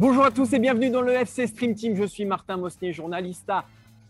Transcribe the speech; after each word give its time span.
Bonjour 0.00 0.24
à 0.24 0.30
tous 0.30 0.52
et 0.52 0.60
bienvenue 0.60 0.90
dans 0.90 1.02
le 1.02 1.12
FC 1.12 1.48
Stream 1.48 1.74
Team. 1.74 1.96
Je 1.96 2.04
suis 2.04 2.24
Martin 2.24 2.56
Mosnier, 2.56 2.92
journaliste 2.92 3.50
à 3.50 3.64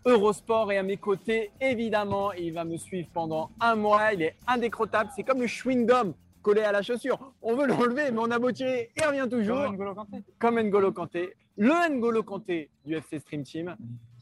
Eurosport 0.05 0.71
et 0.71 0.77
à 0.77 0.83
mes 0.83 0.97
côtés, 0.97 1.49
évidemment, 1.59 2.31
il 2.33 2.53
va 2.53 2.63
me 2.63 2.77
suivre 2.77 3.07
pendant 3.11 3.49
un 3.59 3.75
mois. 3.75 4.13
Il 4.13 4.21
est 4.21 4.35
indécrottable. 4.45 5.09
C'est 5.15 5.23
comme 5.23 5.41
le 5.41 5.47
chewing-gum 5.47 6.13
collé 6.43 6.61
à 6.61 6.71
la 6.71 6.83
chaussure. 6.83 7.33
On 7.41 7.55
veut 7.55 7.65
l'enlever, 7.65 8.11
mais 8.11 8.19
on 8.19 8.29
a 8.29 8.37
beau 8.37 8.51
tirer, 8.51 8.91
il 8.95 9.03
revient 9.03 9.27
toujours. 9.29 9.63
Comme 9.63 9.73
N'Golo 9.73 9.95
Kanté. 9.95 10.17
Comme 10.37 10.59
N'Golo 10.59 10.91
Kanté. 10.91 11.35
Le 11.61 11.93
N'Golo 11.93 12.23
Kanté 12.23 12.69
du 12.85 12.95
FC 12.95 13.19
Stream 13.19 13.43
Team. 13.43 13.75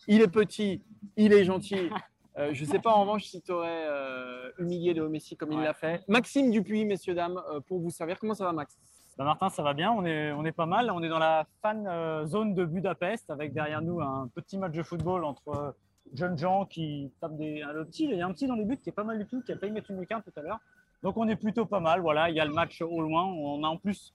Il 0.07 0.23
est 0.23 0.27
petit, 0.27 0.81
il 1.15 1.33
est 1.33 1.43
gentil. 1.43 1.91
Euh, 2.39 2.49
je 2.51 2.65
ne 2.65 2.69
sais 2.69 2.79
pas 2.79 2.91
en 2.91 3.01
revanche 3.01 3.25
si 3.25 3.41
tu 3.41 3.51
aurais 3.51 3.85
euh, 3.87 4.51
humilié 4.57 4.93
Léo 4.93 5.07
Messi 5.07 5.35
comme 5.35 5.51
il 5.51 5.59
l'a 5.59 5.73
fait. 5.73 6.03
Maxime 6.07 6.49
Dupuis, 6.49 6.85
messieurs, 6.85 7.13
dames, 7.13 7.39
euh, 7.51 7.59
pour 7.59 7.79
vous 7.79 7.89
servir. 7.91 8.19
Comment 8.19 8.33
ça 8.33 8.43
va, 8.43 8.53
Max? 8.53 8.77
Bah, 9.17 9.23
Martin, 9.23 9.49
ça 9.49 9.61
va 9.61 9.75
bien, 9.75 9.91
on 9.91 10.03
est, 10.05 10.31
on 10.31 10.45
est 10.45 10.51
pas 10.51 10.65
mal. 10.65 10.89
On 10.89 11.03
est 11.03 11.09
dans 11.09 11.19
la 11.19 11.47
fan 11.61 12.25
zone 12.25 12.55
de 12.55 12.65
Budapest 12.65 13.29
avec 13.29 13.53
derrière 13.53 13.83
nous 13.83 14.01
un 14.01 14.29
petit 14.33 14.57
match 14.57 14.73
de 14.73 14.81
football 14.81 15.23
entre 15.23 15.75
jeunes 16.13 16.37
gens 16.39 16.65
qui 16.65 17.11
tapent 17.21 17.37
des. 17.37 17.63
Le 17.71 17.85
petit, 17.85 18.05
il 18.05 18.15
y 18.15 18.21
a 18.21 18.25
un 18.25 18.33
petit 18.33 18.47
dans 18.47 18.55
les 18.55 18.65
buts 18.65 18.77
qui 18.77 18.89
est 18.89 18.93
pas 18.93 19.03
mal 19.03 19.19
du 19.19 19.27
tout, 19.27 19.43
qui 19.43 19.51
a 19.51 19.57
failli 19.57 19.71
mettre 19.71 19.91
une 19.91 19.99
lucarne 19.99 20.23
tout 20.23 20.39
à 20.39 20.41
l'heure. 20.41 20.59
Donc 21.03 21.17
on 21.17 21.27
est 21.27 21.35
plutôt 21.35 21.65
pas 21.65 21.79
mal. 21.79 22.01
Voilà, 22.01 22.29
il 22.29 22.35
y 22.35 22.39
a 22.39 22.45
le 22.45 22.53
match 22.53 22.81
au 22.81 23.01
loin. 23.01 23.25
On 23.25 23.63
a 23.63 23.67
en 23.67 23.77
plus 23.77 24.13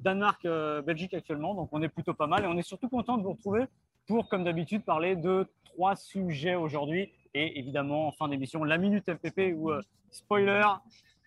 Danemark-Belgique 0.00 1.14
actuellement, 1.14 1.54
donc 1.54 1.68
on 1.72 1.82
est 1.82 1.88
plutôt 1.88 2.14
pas 2.14 2.26
mal. 2.26 2.44
Et 2.44 2.46
on 2.46 2.56
est 2.56 2.66
surtout 2.66 2.88
content 2.88 3.18
de 3.18 3.22
vous 3.22 3.32
retrouver 3.32 3.64
pour, 4.06 4.28
comme 4.28 4.44
d'habitude, 4.44 4.84
parler 4.84 5.16
de 5.16 5.46
trois 5.64 5.96
sujets 5.96 6.54
aujourd'hui. 6.54 7.12
Et 7.34 7.58
évidemment, 7.58 8.08
en 8.08 8.12
fin 8.12 8.28
d'émission, 8.28 8.64
la 8.64 8.78
minute 8.78 9.08
MPP 9.08 9.54
où, 9.56 9.70
euh, 9.70 9.80
spoiler, 10.10 10.64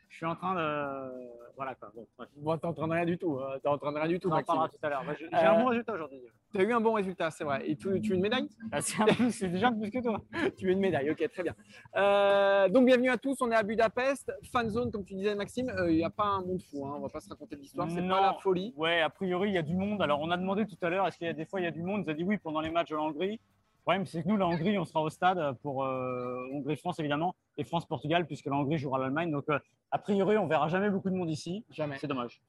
je 0.09 0.15
suis 0.17 0.25
en 0.25 0.35
train 0.35 0.55
de. 0.55 1.11
Voilà 1.55 1.75
quoi. 1.75 1.91
Bon. 1.93 2.07
Bon, 2.37 2.57
t'es 2.57 2.65
en 2.67 2.73
train 2.73 2.87
de 2.87 2.93
rien 2.93 3.05
du 3.05 3.17
tout. 3.17 3.37
euh, 3.37 3.57
T'es 3.59 3.67
en 3.67 3.77
train 3.77 3.91
de 3.91 3.97
rien 3.97 4.07
du 4.07 4.19
tout, 4.19 4.29
On 4.29 4.33
en 4.33 4.43
parlera 4.43 4.69
tout 4.69 4.77
à 4.81 4.89
l'heure. 4.89 5.03
Bah, 5.05 5.13
J'ai 5.19 5.25
Euh, 5.25 5.51
un 5.51 5.59
bon 5.61 5.67
résultat 5.69 5.93
aujourd'hui. 5.93 6.19
Tu 6.53 6.59
as 6.59 6.63
eu 6.63 6.71
un 6.73 6.79
bon 6.81 6.93
résultat, 6.93 7.29
c'est 7.31 7.43
vrai. 7.43 7.69
Et 7.69 7.75
tu, 7.75 7.99
tu 8.01 8.09
veux 8.11 8.15
une 8.15 8.21
médaille? 8.21 8.47
Ah, 8.71 8.81
C'est 8.81 9.01
un 9.01 9.49
déjà 9.49 9.69
plus 9.71 9.91
que 9.91 10.01
toi. 10.01 10.21
Tu 10.57 10.65
veux 10.67 10.71
une 10.71 10.79
médaille, 10.79 11.11
ok, 11.11 11.29
très 11.29 11.43
bien. 11.43 11.53
Euh, 11.97 12.69
donc, 12.69 12.85
bienvenue 12.85 13.09
à 13.09 13.17
tous. 13.17 13.35
On 13.41 13.51
est 13.51 13.55
à 13.55 13.63
Budapest. 13.63 14.31
Fan 14.51 14.69
zone, 14.69 14.89
comme 14.91 15.03
tu 15.03 15.15
disais, 15.15 15.35
Maxime. 15.35 15.69
euh, 15.69 15.91
Il 15.91 15.97
n'y 15.97 16.03
a 16.03 16.09
pas 16.09 16.23
un 16.25 16.41
monde 16.41 16.61
fou. 16.61 16.87
Hein. 16.87 16.93
On 16.97 17.01
va 17.01 17.09
pas 17.09 17.19
se 17.19 17.29
raconter 17.29 17.55
l'histoire. 17.57 17.89
C'est 17.91 18.01
pas 18.07 18.21
la 18.21 18.33
folie. 18.41 18.73
Ouais, 18.77 19.01
a 19.01 19.09
priori, 19.09 19.49
il 19.49 19.53
y 19.55 19.57
a 19.57 19.61
du 19.63 19.75
monde. 19.75 20.01
Alors, 20.01 20.21
on 20.21 20.31
a 20.31 20.37
demandé 20.37 20.65
tout 20.65 20.77
à 20.81 20.89
l'heure, 20.89 21.05
est-ce 21.07 21.17
qu'il 21.17 21.27
y 21.27 21.29
a 21.29 21.33
des 21.33 21.45
fois, 21.45 21.59
il 21.59 21.65
y 21.65 21.67
a 21.67 21.71
du 21.71 21.83
monde? 21.83 22.03
Ils 22.07 22.11
ont 22.11 22.15
dit 22.15 22.23
oui 22.23 22.37
pendant 22.37 22.61
les 22.61 22.69
matchs 22.71 22.89
de 22.89 22.95
la 22.95 23.01
Hongrie. 23.01 23.39
Le 23.79 23.81
problème, 23.83 24.05
c'est 24.05 24.21
que 24.21 24.27
nous, 24.27 24.37
la 24.37 24.45
Hongrie, 24.45 24.77
on 24.77 24.85
sera 24.85 25.01
au 25.01 25.09
stade 25.09 25.55
pour 25.61 25.83
euh, 25.83 26.45
Hongrie-France, 26.53 26.99
évidemment, 26.99 27.33
et 27.57 27.63
France-Portugal, 27.63 28.27
puisque 28.27 28.45
la 28.45 28.55
Hongrie 28.55 28.77
jouera 28.77 28.99
l'Allemagne. 28.99 29.31
Donc, 29.31 29.45
euh, 29.49 29.57
a 29.91 29.97
priori, 29.97 30.37
on 30.37 30.47
verra 30.47 30.67
jamais 30.67 30.89
beaucoup 30.89 31.09
de 31.09 31.15
monde 31.15 31.29
ici. 31.29 31.65
Jamais. 31.71 31.97
C'est 31.97 32.07
dommage. 32.07 32.41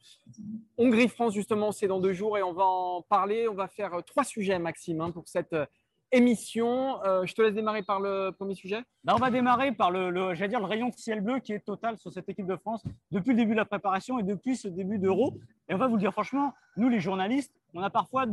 Hongrie-France, 0.77 1.33
justement, 1.33 1.73
c'est 1.73 1.87
dans 1.87 2.01
deux 2.01 2.13
jours 2.13 2.37
et 2.37 2.43
on 2.43 2.53
va 2.53 2.65
en 2.65 3.03
parler. 3.03 3.49
On 3.49 3.55
va 3.55 3.69
faire 3.69 3.95
euh, 3.95 4.03
trois 4.03 4.25
sujets, 4.25 4.59
Maxime, 4.59 5.01
hein, 5.01 5.11
pour 5.11 5.29
cette 5.29 5.53
euh, 5.55 5.65
émission. 6.13 7.03
Euh, 7.05 7.25
je 7.27 7.35
te 7.35 7.43
laisse 7.43 7.55
démarrer 7.55 7.83
par 7.83 8.01
le 8.01 8.31
premier 8.31 8.55
sujet. 8.55 8.83
Là, 9.05 9.15
on 9.15 9.19
va 9.19 9.31
démarrer 9.31 9.73
par 9.73 9.91
le, 9.91 10.35
j'allais 10.35 10.49
dire, 10.49 10.61
le 10.61 10.67
rayon 10.67 10.89
de 10.89 10.95
ciel 10.97 11.21
bleu 11.21 11.39
qui 11.39 11.53
est 11.53 11.65
total 11.65 11.99
sur 11.99 12.13
cette 12.13 12.29
équipe 12.29 12.47
de 12.47 12.57
France 12.57 12.83
depuis 13.11 13.31
le 13.31 13.37
début 13.37 13.53
de 13.53 13.59
la 13.59 13.65
préparation 13.65 14.19
et 14.19 14.23
depuis 14.23 14.57
ce 14.57 14.69
début 14.69 14.99
d'Euro. 14.99 15.35
Et 15.69 15.75
on 15.75 15.79
va 15.79 15.87
vous 15.87 15.95
le 15.95 16.01
dire 16.01 16.13
franchement, 16.13 16.55
nous 16.77 16.89
les 16.89 17.01
journalistes, 17.01 17.53
on 17.75 17.83
a 17.83 17.91
parfois 17.91 18.27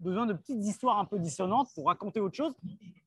besoin 0.00 0.26
de 0.26 0.32
petites 0.32 0.64
histoires 0.64 0.98
un 0.98 1.04
peu 1.04 1.18
dissonantes 1.18 1.68
pour 1.74 1.86
raconter 1.86 2.20
autre 2.20 2.36
chose. 2.36 2.54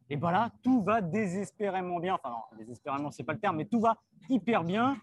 Et 0.10 0.18
voilà, 0.18 0.52
tout 0.62 0.84
va 0.84 1.00
désespérément 1.00 2.00
bien. 2.00 2.16
Enfin, 2.16 2.32
non, 2.32 2.58
désespérément, 2.58 3.12
c'est 3.12 3.24
pas 3.24 3.34
le 3.34 3.40
terme, 3.40 3.56
mais 3.58 3.66
tout 3.66 3.80
va 3.80 3.96
hyper 4.30 4.64
bien. 4.64 4.98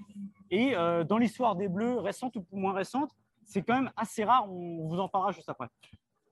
Et 0.50 0.76
euh, 0.76 1.02
dans 1.02 1.18
l'histoire 1.18 1.56
des 1.56 1.68
Bleus, 1.68 1.98
récente 1.98 2.36
ou 2.36 2.44
moins 2.52 2.74
récente, 2.74 3.10
c'est 3.46 3.62
quand 3.62 3.74
même 3.74 3.90
assez 3.96 4.24
rare. 4.24 4.50
On 4.50 4.86
vous 4.86 5.00
en 5.00 5.08
parlera 5.08 5.32
juste 5.32 5.48
après. 5.48 5.68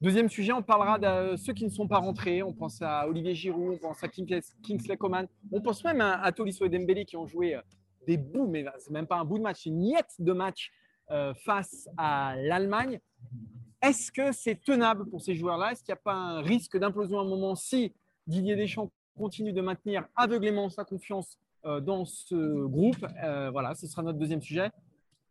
Deuxième 0.02 0.28
sujet, 0.28 0.52
on 0.52 0.60
parlera 0.62 0.98
de 0.98 1.36
ceux 1.36 1.54
qui 1.54 1.64
ne 1.64 1.70
sont 1.70 1.88
pas 1.88 1.96
rentrés. 1.96 2.42
On 2.42 2.52
pense 2.52 2.82
à 2.82 3.08
Olivier 3.08 3.34
Giroud, 3.34 3.76
on 3.76 3.78
pense 3.78 4.04
à 4.04 4.08
Kingsley 4.08 4.96
Coman. 4.98 5.26
On 5.50 5.62
pense 5.62 5.82
même 5.84 6.02
à, 6.02 6.20
à 6.20 6.32
Tolisso 6.32 6.66
et 6.66 6.68
Dembélé 6.68 7.06
qui 7.06 7.16
ont 7.16 7.26
joué 7.26 7.54
euh, 7.54 7.62
des 8.06 8.18
bouts, 8.18 8.46
mais 8.46 8.66
c'est 8.78 8.90
même 8.90 9.06
pas 9.06 9.16
un 9.16 9.24
bout 9.24 9.38
de 9.38 9.42
match, 9.42 9.64
une 9.64 9.78
miette 9.78 10.14
de 10.18 10.32
match 10.34 10.70
euh, 11.10 11.32
face 11.32 11.88
à 11.96 12.34
l'Allemagne. 12.36 13.00
Est-ce 13.80 14.12
que 14.12 14.32
c'est 14.32 14.62
tenable 14.62 15.08
pour 15.08 15.22
ces 15.22 15.34
joueurs-là? 15.34 15.72
Est-ce 15.72 15.82
qu'il 15.82 15.92
n'y 15.92 15.98
a 15.98 16.02
pas 16.02 16.12
un 16.12 16.42
risque 16.42 16.76
d'implosion 16.76 17.18
à 17.18 17.22
un 17.22 17.28
moment 17.28 17.54
si 17.54 17.94
Didier 18.26 18.54
Deschamps 18.54 18.90
continue 19.16 19.54
de 19.54 19.62
maintenir 19.62 20.04
aveuglément 20.14 20.68
sa 20.68 20.84
confiance 20.84 21.38
euh, 21.64 21.80
dans 21.80 22.04
ce 22.04 22.66
groupe? 22.66 23.06
Voilà, 23.50 23.74
ce 23.74 23.86
sera 23.86 24.02
notre 24.02 24.18
deuxième 24.18 24.42
sujet. 24.42 24.70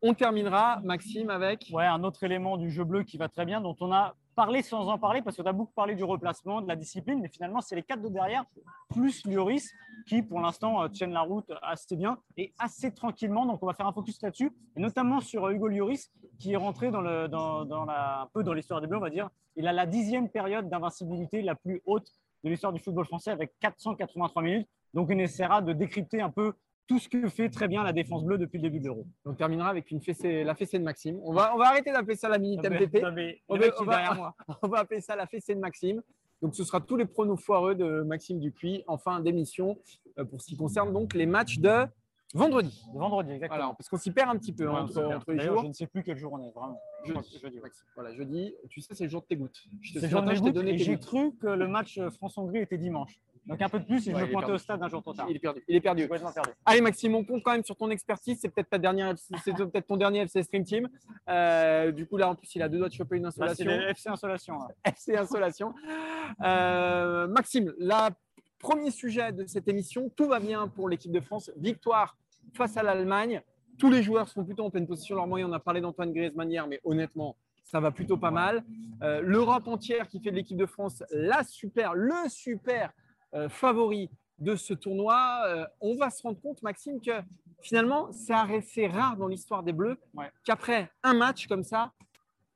On 0.02 0.16
terminera, 0.16 0.82
Maxime, 0.84 1.30
avec 1.30 1.70
Ouais, 1.72 1.86
un 1.86 2.04
autre 2.04 2.24
élément 2.24 2.58
du 2.58 2.72
jeu 2.72 2.84
bleu 2.84 3.04
qui 3.04 3.18
va 3.18 3.30
très 3.30 3.46
bien, 3.46 3.62
dont 3.62 3.76
on 3.80 3.92
a 3.92 4.16
parlé 4.36 4.62
sans 4.62 4.88
en 4.88 5.00
parler, 5.00 5.22
parce 5.22 5.38
qu'on 5.38 5.44
a 5.44 5.54
beaucoup 5.54 5.74
parlé 5.74 5.96
du 5.96 6.04
replacement, 6.04 6.62
de 6.62 6.68
la 6.68 6.76
discipline, 6.76 7.20
mais 7.22 7.30
finalement, 7.30 7.62
c'est 7.62 7.76
les 7.76 7.84
quatre 7.84 8.02
de 8.02 8.10
derrière, 8.10 8.46
plus 8.90 9.26
Lloris, 9.26 9.72
qui 10.06 10.22
pour 10.22 10.40
l'instant 10.42 10.84
euh, 10.84 10.88
tiennent 10.90 11.14
la 11.14 11.22
route 11.22 11.52
assez 11.62 11.96
bien 11.96 12.18
et 12.38 12.54
assez 12.60 12.94
tranquillement. 12.94 13.46
Donc, 13.46 13.64
on 13.64 13.66
va 13.66 13.74
faire 13.74 13.88
un 13.88 13.94
focus 13.94 14.22
là-dessus, 14.22 14.52
et 14.76 14.80
notamment 14.80 15.22
sur 15.22 15.46
euh, 15.46 15.52
Hugo 15.52 15.68
Lloris, 15.68 16.12
qui 16.38 16.54
est 16.54 16.58
rentré 16.58 16.92
dans 16.92 17.02
la, 17.02 17.24
un 17.24 18.28
peu 18.34 18.44
dans 18.44 18.54
l'histoire 18.54 18.82
des 18.82 18.88
Bleus, 18.88 18.98
on 18.98 19.02
va 19.02 19.10
dire. 19.10 19.30
Il 19.56 19.68
a 19.68 19.74
la 19.74 19.86
dixième 19.86 20.30
période 20.30 20.70
d'invincibilité 20.70 21.42
la 21.42 21.56
plus 21.56 21.82
haute 21.86 22.10
de 22.44 22.50
l'histoire 22.50 22.74
du 22.74 22.80
football 22.80 23.06
français, 23.06 23.32
avec 23.32 23.54
483 23.60 24.44
minutes. 24.44 24.68
Donc, 24.94 25.10
on 25.10 25.18
essaiera 25.18 25.62
de 25.62 25.74
décrypter 25.74 26.22
un 26.22 26.30
peu 26.30 26.54
tout 26.88 27.00
ce 27.00 27.10
que 27.10 27.28
fait 27.30 27.50
très 27.50 27.68
bien 27.68 27.84
la 27.84 27.94
défense 27.94 28.24
bleue 28.24 28.38
depuis 28.38 28.58
le 28.58 28.64
début 28.64 28.80
de 28.80 28.86
l'Euro. 28.86 29.06
On 29.26 29.34
terminera 29.34 29.70
avec 29.70 29.90
une 29.92 30.02
fessée, 30.02 30.44
la 30.44 30.56
fessée 30.56 30.78
de 30.78 30.84
Maxime. 30.84 31.20
On 31.24 31.34
va, 31.34 31.54
on 31.56 31.58
va 31.58 31.68
arrêter 31.70 31.92
d'appeler 31.92 32.16
ça 32.16 32.30
la 32.30 32.38
minute 32.38 32.64
MPP. 32.64 33.04
On 33.48 33.56
le 33.56 33.72
on 34.62 34.68
va- 34.68 34.80
appeler 34.80 35.02
ça 35.02 35.16
la 35.16 35.26
fessée 35.26 35.56
de 35.56 35.60
Maxime. 35.60 36.02
Donc, 36.42 36.56
ce 36.56 36.64
sera 36.64 36.82
tous 36.82 36.96
les 36.96 37.06
pronos 37.06 37.38
foireux 37.38 37.76
de 37.76 38.02
Maxime 38.02 38.40
Dupuis 38.40 38.84
en 38.88 38.98
fin 38.98 39.20
d'émission 39.20 39.78
euh, 40.20 40.26
pour 40.26 40.42
ce 40.42 40.48
qui 40.48 40.58
concerne 40.58 40.94
donc 40.94 41.14
les 41.14 41.26
matchs 41.26 41.58
de 41.60 41.88
vendredi. 42.34 42.84
Vendredi, 42.94 43.32
exactement. 43.32 43.58
Voilà, 43.58 43.76
parce 43.76 43.90
qu'on 43.90 43.98
s'y 43.98 44.12
perd 44.12 44.30
un 44.30 44.38
petit 44.38 44.54
peu 44.54 44.68
hein, 44.70 44.86
Ouais, 44.86 45.16
entre, 45.16 45.32
les 45.32 45.40
jours. 45.44 45.64
Je 45.64 45.68
ne 45.70 45.74
sais 45.74 45.88
plus 45.88 46.04
quel 46.04 46.18
jour 46.18 46.34
on 46.34 46.40
est, 46.40 46.52
vraiment. 46.52 46.80
Je 47.06 47.12
crois 47.12 47.24
que 47.24 47.30
c'est 47.30 47.40
jeudi. 47.40 47.56
ouais. 47.56 47.64
Maxime. 47.64 47.86
Voilà, 47.96 48.14
jeudi, 48.14 48.54
tu 48.70 48.82
sais, 48.82 48.94
c'est 48.94 49.06
le 49.06 49.10
jour 49.10 49.22
de 49.22 49.28
tes 49.28 49.38
gouttes. 49.38 49.64
C'est 49.92 50.02
ce 50.02 50.08
jour 50.08 50.22
de 50.22 50.36
je 50.36 50.44
t'ai 50.44 50.52
gouttes 50.52 50.66
tes 50.66 50.78
j'ai 50.78 51.00
cru 51.00 51.34
que 51.38 51.48
le 51.48 51.68
match 51.68 51.98
euh, 51.98 52.12
France-Hongrie 52.12 52.60
était 52.60 52.78
dimanche. 52.78 53.20
Donc 53.48 53.62
un 53.62 53.70
peu 53.70 53.80
de 53.80 53.86
plus 53.86 54.08
et 54.08 54.14
Ouais, 54.14 54.22
je 54.22 54.26
me 54.26 54.32
pointais 54.32 54.52
au 54.52 54.58
stade 54.58 54.82
un 54.82 54.88
jour 54.90 55.02
trop 55.02 55.14
tard. 55.14 55.28
Il 55.30 55.36
est 55.36 55.40
perdu. 55.40 55.64
Il 55.68 55.76
est 55.76 55.82
perdu. 55.82 56.08
Perdu. 56.08 56.50
Allez 56.66 56.82
Maxime, 56.82 57.16
on 57.16 57.24
compte 57.24 57.44
quand 57.44 57.52
même 57.52 57.64
sur 57.64 57.76
ton 57.76 57.90
expertise. 57.90 58.40
C'est 58.42 58.50
peut-être 58.50 58.70
ta 58.70 58.78
dernière, 58.78 59.14
c'est 59.18 59.54
peut-être 59.56 59.88
ton 59.88 59.98
dernier 59.98 60.22
FC 60.22 60.42
Stream 60.44 60.64
Team. 60.64 60.90
Euh, 61.30 61.92
du 61.92 62.08
coup 62.08 62.18
là, 62.18 62.30
en 62.30 62.36
plus, 62.36 62.54
il 62.56 62.62
a 62.62 62.70
deux 62.70 62.80
doigts 62.80 62.90
de 62.90 62.94
choper 62.94 63.18
une 63.18 63.24
Là, 63.24 63.32
c'est 63.32 63.44
installation. 63.44 63.72
les 63.72 63.92
FC 63.92 64.10
Insolation. 64.10 64.60
là. 64.60 64.68
FC 64.86 65.16
Insolation. 65.16 65.74
Euh, 66.42 67.28
Maxime, 67.28 67.74
la 67.78 68.10
premier 68.58 68.90
sujet 68.90 69.32
de 69.32 69.46
cette 69.46 69.68
émission, 69.68 70.10
tout 70.16 70.28
va 70.28 70.40
bien 70.40 70.68
pour 70.68 70.90
l'équipe 70.90 71.12
de 71.12 71.20
France. 71.22 71.52
Victoire 71.58 72.18
face 72.54 72.78
à 72.78 72.84
l'Allemagne. 72.84 73.42
Tous 73.78 73.90
les 73.92 74.02
joueurs 74.02 74.28
sont 74.30 74.44
plutôt 74.44 74.64
en 74.64 74.70
pleine 74.70 74.88
position. 74.88 75.16
Leurs 75.16 75.28
moyens, 75.28 75.52
on 75.52 75.54
a 75.54 75.60
parlé 75.60 75.82
d'Antoine 75.82 76.14
Griezmann 76.14 76.50
hier, 76.50 76.66
mais 76.66 76.80
honnêtement, 76.84 77.36
ça 77.66 77.80
va 77.80 77.92
plutôt 77.92 78.18
pas 78.18 78.32
mal. 78.32 78.64
Euh, 79.02 79.22
L'Europe 79.22 79.68
entière 79.68 80.08
qui 80.08 80.20
fait 80.22 80.32
de 80.32 80.36
l'équipe 80.36 80.58
de 80.58 80.66
France 80.66 81.04
la 81.12 81.44
super, 81.44 81.94
le 81.94 82.14
super 82.30 82.92
favori 83.50 84.10
de 84.40 84.56
ce 84.56 84.74
tournoi. 84.74 85.42
Euh, 85.48 85.66
on 85.82 85.96
va 85.96 86.10
se 86.10 86.22
rendre 86.24 86.40
compte, 86.42 86.62
Maxime, 86.62 87.00
que 87.02 87.12
finalement, 87.62 88.12
c'est 88.12 88.34
assez 88.34 88.88
rare 88.88 89.16
dans 89.18 89.28
l'histoire 89.28 89.64
des 89.64 89.74
Bleus 89.74 89.98
Ouais. 90.14 90.30
qu'après 90.44 90.90
un 91.04 91.14
match 91.14 91.48
comme 91.48 91.64
ça, 91.64 91.92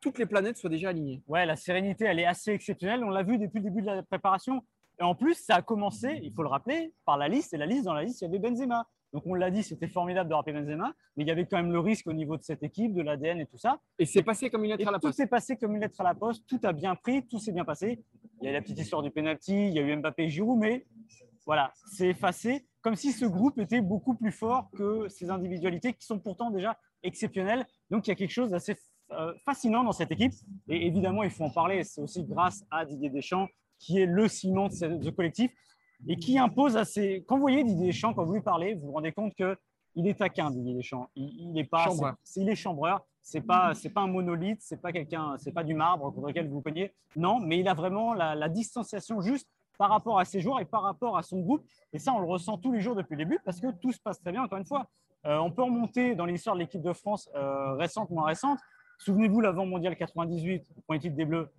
toutes 0.02 0.18
les 0.18 0.26
planètes 0.26 0.58
soient 0.58 0.70
déjà 0.70 0.90
alignées. 0.90 1.22
Ouais, 1.28 1.46
la 1.46 1.56
sérénité, 1.56 2.06
elle 2.06 2.20
est 2.20 2.26
assez 2.26 2.52
exceptionnelle. 2.52 3.04
On 3.04 3.10
l'a 3.10 3.24
vu 3.24 3.38
depuis 3.38 3.60
le 3.60 3.66
début 3.66 3.82
de 3.82 3.88
la 3.88 4.04
préparation. 4.04 4.64
Et 5.00 5.04
en 5.04 5.16
plus, 5.16 5.36
ça 5.36 5.56
a 5.56 5.62
commencé, 5.62 6.20
il 6.24 6.34
faut 6.34 6.44
le 6.44 6.50
rappeler, 6.50 6.94
par 7.06 7.18
la 7.18 7.28
liste. 7.30 7.54
Et 7.54 7.58
la 7.58 7.66
liste, 7.66 7.86
dans 7.86 7.94
la 7.94 8.04
liste, 8.04 8.22
il 8.22 8.26
y 8.26 8.28
avait 8.28 8.40
Benzema. 8.40 8.88
Donc 9.12 9.24
on 9.26 9.34
l'a 9.34 9.50
dit, 9.50 9.64
c'était 9.64 9.88
formidable 9.88 10.30
de 10.30 10.36
rappeler 10.36 10.54
Benzema, 10.54 10.94
mais 11.18 11.24
il 11.24 11.28
y 11.28 11.32
avait 11.32 11.46
quand 11.48 11.58
même 11.58 11.72
le 11.72 11.80
risque 11.80 12.06
au 12.08 12.14
niveau 12.14 12.38
de 12.38 12.44
cette 12.44 12.62
équipe, 12.62 12.94
de 12.94 13.02
l'ADN 13.02 13.40
et 13.40 13.46
tout 13.48 13.58
ça. 13.58 13.80
Et 13.98 14.06
c'est 14.06 14.22
passé 14.22 14.52
comme 14.52 14.64
une 14.64 14.70
lettre 14.70 14.84
Et 14.84 14.88
à 14.88 14.92
la 14.92 15.00
tout 15.00 15.08
poste. 15.08 15.18
s'est 15.18 15.26
passé 15.26 15.58
comme 15.58 15.74
une 15.74 15.82
lettre 15.82 16.00
à 16.00 16.04
la 16.04 16.14
poste, 16.14 16.46
tout 16.48 16.60
a 16.64 16.74
bien 16.74 16.94
pris, 16.96 17.26
tout 17.26 17.40
s'est 17.40 17.52
bien 17.52 17.66
passé. 17.66 18.04
Il 18.42 18.46
y 18.46 18.50
a 18.50 18.54
la 18.54 18.62
petite 18.62 18.80
histoire 18.80 19.02
du 19.02 19.12
penalty, 19.12 19.68
il 19.68 19.74
y 19.74 19.80
a 19.80 19.82
eu 19.82 19.96
Mbappé 19.96 20.24
et 20.24 20.30
Giroud, 20.30 20.60
mais 20.60 20.86
voilà, 21.46 21.74
c'est 21.92 22.08
effacé, 22.08 22.68
comme 22.82 22.96
si 22.96 23.12
ce 23.12 23.26
groupe 23.26 23.60
était 23.60 23.82
beaucoup 23.82 24.16
plus 24.16 24.32
fort 24.32 24.70
que 24.78 25.08
ces 25.10 25.30
individualités 25.30 25.94
qui 25.94 26.06
sont 26.06 26.20
pourtant 26.20 26.52
déjà 26.52 26.78
exceptionnelles. 27.04 27.66
Donc 27.90 28.08
il 28.08 28.12
y 28.12 28.14
a 28.14 28.16
quelque 28.16 28.32
chose 28.32 28.52
d'assez 28.52 28.76
euh, 29.12 29.34
fascinant 29.44 29.84
dans 29.84 29.92
cette 29.92 30.12
équipe. 30.12 30.34
Et 30.68 30.86
évidemment, 30.86 31.24
il 31.24 31.32
faut 31.32 31.44
en 31.44 31.50
parler. 31.50 31.84
C'est 31.84 32.02
aussi 32.02 32.24
grâce 32.24 32.64
à 32.70 32.86
Didier 32.86 33.10
Deschamps, 33.10 33.48
qui 33.80 34.00
est 34.00 34.06
le 34.06 34.28
ciment 34.28 34.68
de 34.68 34.74
ce, 34.74 35.10
collectif 35.10 35.52
et 36.08 36.16
qui 36.18 36.38
impose 36.38 36.78
à 36.78 36.86
ses. 36.86 37.24
Quand 37.28 37.36
vous 37.36 37.42
voyez 37.42 37.64
Didier 37.64 37.88
Deschamps, 37.88 38.14
quand 38.14 38.26
vous 38.26 38.36
lui 38.36 38.42
parlez, 38.42 38.76
vous 38.76 38.88
vous 38.88 38.94
rendez 38.94 39.12
compte 39.12 39.34
que 39.36 39.58
il 39.96 40.08
est 40.08 40.20
taquin, 40.20 40.52
Didier 40.52 40.76
Deschamps. 40.76 41.10
Il, 41.16 41.50
il 41.50 41.60
est 41.60 41.64
pas. 41.64 41.86
Chambreur. 41.86 42.16
il 42.36 42.50
est 42.50 42.56
chambreur. 42.56 43.06
C'est 43.22 43.42
pas, 43.42 43.74
c'est 43.74 43.90
pas 43.90 44.02
un 44.02 44.08
monolithe. 44.08 44.62
C'est 44.62 44.82
pas 44.82 44.92
quelqu'un. 44.92 45.36
C'est 45.38 45.52
pas 45.52 45.64
du 45.64 45.74
marbre 45.74 46.12
contre 46.12 46.28
lequel 46.28 46.48
vous 46.50 46.62
cognez. 46.62 46.94
Non, 47.16 47.40
mais 47.40 47.60
il 47.60 47.68
a 47.68 47.74
vraiment 47.74 48.14
la, 48.14 48.50
distanciation 48.50 49.22
juste 49.22 49.48
par 49.78 49.90
rapport 49.90 50.20
à 50.20 50.26
ses 50.26 50.42
joueurs 50.42 50.60
et 50.60 50.66
par 50.66 50.84
rapport 50.84 51.18
à 51.18 51.24
son 51.24 51.40
groupe. 51.40 51.64
Et 51.94 52.00
ça, 52.00 52.14
on 52.14 52.20
le 52.20 52.28
ressent 52.28 52.58
tous 52.58 52.72
les 52.72 52.82
jours 52.82 52.96
depuis 52.96 53.16
le 53.16 53.24
début 53.24 53.40
parce 53.46 53.60
que 53.60 53.68
tout 53.82 53.92
se 53.92 54.00
passe 54.00 54.20
très 54.20 54.32
bien. 54.32 54.44
Encore 54.44 54.58
une 54.58 54.66
fois, 54.66 54.88
Euh, 55.26 55.38
on 55.38 55.52
peut 55.52 55.64
remonter 55.64 56.16
dans 56.16 56.26
l'histoire 56.26 56.56
de 56.56 56.62
l'équipe 56.62 56.82
de 56.82 56.94
France 56.94 57.30
euh, 57.36 57.74
récente, 57.74 58.10
moins 58.10 58.26
récente. 58.26 58.60
Souvenez-vous, 59.00 59.42
l'avant 59.42 59.66
mondial 59.66 59.96
98, 59.96 60.66
le 60.76 60.82
premier 60.82 61.00
titre 61.00 61.16
des 61.16 61.26
Bleus, 61.26 61.50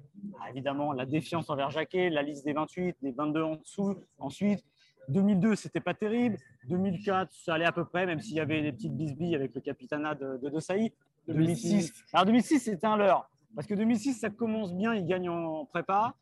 Ah, 0.40 0.50
évidemment, 0.50 0.92
la 0.92 1.06
défiance 1.06 1.50
envers 1.50 1.70
Jacquet, 1.70 2.10
la 2.10 2.22
liste 2.22 2.44
des 2.44 2.52
28, 2.52 2.96
des 3.02 3.12
22 3.12 3.42
en 3.42 3.56
dessous. 3.56 3.96
Ensuite, 4.18 4.64
2002, 5.08 5.56
c'était 5.56 5.80
pas 5.80 5.94
terrible. 5.94 6.36
2004, 6.68 7.32
ça 7.32 7.54
allait 7.54 7.64
à 7.64 7.72
peu 7.72 7.84
près, 7.84 8.06
même 8.06 8.20
s'il 8.20 8.36
y 8.36 8.40
avait 8.40 8.62
des 8.62 8.72
petites 8.72 8.96
bisbilles 8.96 9.34
avec 9.34 9.54
le 9.54 9.60
capitanat 9.60 10.14
de, 10.14 10.38
de 10.38 10.48
De 10.48 10.60
Sailly. 10.60 10.92
2006, 11.28 11.92
alors 12.12 12.26
2006, 12.26 12.58
c'était 12.60 12.86
un 12.86 12.96
leurre. 12.96 13.28
Parce 13.54 13.66
que 13.66 13.74
2006, 13.74 14.14
ça 14.14 14.30
commence 14.30 14.74
bien, 14.74 14.94
ils 14.94 15.06
gagnent 15.06 15.28
en 15.30 15.64
prépa. 15.66 16.14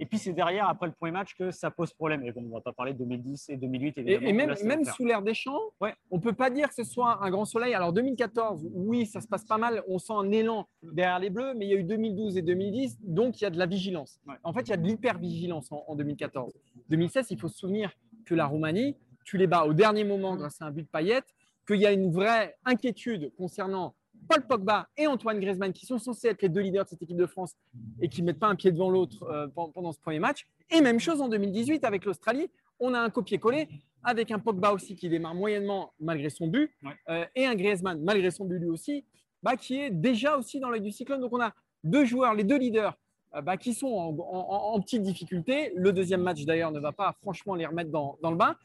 Et 0.00 0.06
puis 0.06 0.18
c'est 0.18 0.32
derrière, 0.32 0.68
après 0.68 0.88
le 0.88 0.92
premier 0.92 1.12
match, 1.12 1.36
que 1.36 1.52
ça 1.52 1.70
pose 1.70 1.92
problème. 1.92 2.24
Et 2.24 2.32
bon, 2.32 2.40
on 2.40 2.48
ne 2.48 2.52
va 2.52 2.60
pas 2.60 2.72
parler 2.72 2.92
de 2.94 2.98
2010 2.98 3.48
et 3.50 3.56
2008, 3.56 3.96
Et, 3.96 4.00
évidemment. 4.00 4.26
et 4.26 4.32
même, 4.32 4.48
Là, 4.50 4.56
même 4.64 4.84
sous 4.84 5.04
l'air 5.06 5.22
des 5.22 5.34
champs, 5.34 5.60
Ouais. 5.80 5.94
on 6.10 6.18
peut 6.18 6.32
pas 6.32 6.50
dire 6.50 6.68
que 6.68 6.74
ce 6.74 6.82
soit 6.82 7.24
un 7.24 7.30
grand 7.30 7.44
soleil. 7.44 7.74
Alors 7.74 7.92
2014, 7.92 8.68
oui, 8.74 9.06
ça 9.06 9.20
se 9.20 9.28
passe 9.28 9.44
pas 9.44 9.56
mal. 9.56 9.84
On 9.86 9.98
sent 9.98 10.12
un 10.14 10.32
élan 10.32 10.66
derrière 10.82 11.20
les 11.20 11.30
Bleus, 11.30 11.54
mais 11.54 11.66
il 11.66 11.70
y 11.70 11.74
a 11.74 11.76
eu 11.78 11.84
2012 11.84 12.36
et 12.36 12.42
2010, 12.42 12.98
donc 13.04 13.40
il 13.40 13.44
y 13.44 13.46
a 13.46 13.50
de 13.50 13.58
la 13.58 13.66
vigilance. 13.66 14.18
Ouais. 14.26 14.34
En 14.42 14.52
fait, 14.52 14.62
il 14.62 14.70
y 14.70 14.74
a 14.74 14.76
de 14.78 14.86
l'hyper-vigilance 14.86 15.70
en, 15.70 15.84
en 15.86 15.94
2014. 15.94 16.52
2016, 16.90 17.28
il 17.30 17.38
faut 17.38 17.48
se 17.48 17.58
souvenir 17.58 17.92
que 18.26 18.34
la 18.34 18.46
Roumanie, 18.46 18.96
tu 19.24 19.38
les 19.38 19.46
bats 19.46 19.64
au 19.64 19.74
dernier 19.74 20.02
moment 20.02 20.34
grâce 20.34 20.60
à 20.60 20.66
un 20.66 20.70
but 20.72 20.82
de 20.82 20.88
paillette, 20.88 21.26
qu'il 21.68 21.76
y 21.80 21.86
a 21.86 21.92
une 21.92 22.10
vraie 22.10 22.56
inquiétude 22.64 23.32
concernant 23.38 23.94
Paul 24.28 24.46
Pogba 24.46 24.88
et 24.96 25.06
Antoine 25.06 25.38
Griezmann, 25.40 25.72
qui 25.72 25.86
sont 25.86 25.98
censés 25.98 26.28
être 26.28 26.42
les 26.42 26.48
deux 26.48 26.60
leaders 26.60 26.84
de 26.84 26.88
cette 26.90 27.02
équipe 27.02 27.16
de 27.16 27.26
France 27.26 27.54
et 28.00 28.08
qui 28.08 28.22
ne 28.22 28.26
mettent 28.26 28.38
pas 28.38 28.48
un 28.48 28.54
pied 28.54 28.72
devant 28.72 28.90
l'autre 28.90 29.22
euh, 29.24 29.46
pen- 29.48 29.70
pendant 29.72 29.92
ce 29.92 30.00
premier 30.00 30.18
match. 30.18 30.46
Et 30.70 30.80
même 30.80 31.00
chose 31.00 31.20
en 31.20 31.28
2018 31.28 31.84
avec 31.84 32.04
l'Australie. 32.04 32.50
On 32.80 32.92
a 32.94 32.98
un 33.00 33.10
copier-coller 33.10 33.68
avec 34.02 34.30
un 34.30 34.38
Pogba 34.38 34.72
aussi 34.72 34.96
qui 34.96 35.08
démarre 35.08 35.34
moyennement 35.34 35.92
malgré 36.00 36.28
son 36.30 36.48
but 36.48 36.70
Ouais. 36.82 36.90
euh, 37.08 37.24
et 37.34 37.46
un 37.46 37.54
Griezmann 37.54 38.00
malgré 38.02 38.30
son 38.30 38.44
but 38.44 38.58
lui 38.58 38.68
aussi, 38.68 39.04
bah, 39.42 39.56
qui 39.56 39.78
est 39.78 39.90
déjà 39.90 40.36
aussi 40.36 40.58
dans 40.60 40.70
l'œil 40.70 40.80
du 40.80 40.90
cyclone. 40.90 41.20
Donc 41.20 41.32
on 41.32 41.40
a 41.40 41.52
deux 41.84 42.04
joueurs, 42.04 42.34
les 42.34 42.44
deux 42.44 42.58
leaders, 42.58 42.96
euh, 43.34 43.42
bah, 43.42 43.56
qui 43.56 43.74
sont 43.74 43.86
en, 43.88 44.16
en- 44.18 44.74
en 44.74 44.80
petite 44.80 45.02
difficulté. 45.02 45.72
Le 45.76 45.92
deuxième 45.92 46.22
match 46.22 46.44
d'ailleurs 46.44 46.72
ne 46.72 46.80
va 46.80 46.92
pas 46.92 47.12
franchement 47.20 47.54
les 47.54 47.66
remettre 47.66 47.90
dans, 47.90 48.18
dans 48.22 48.30
le 48.30 48.36
bain. 48.36 48.56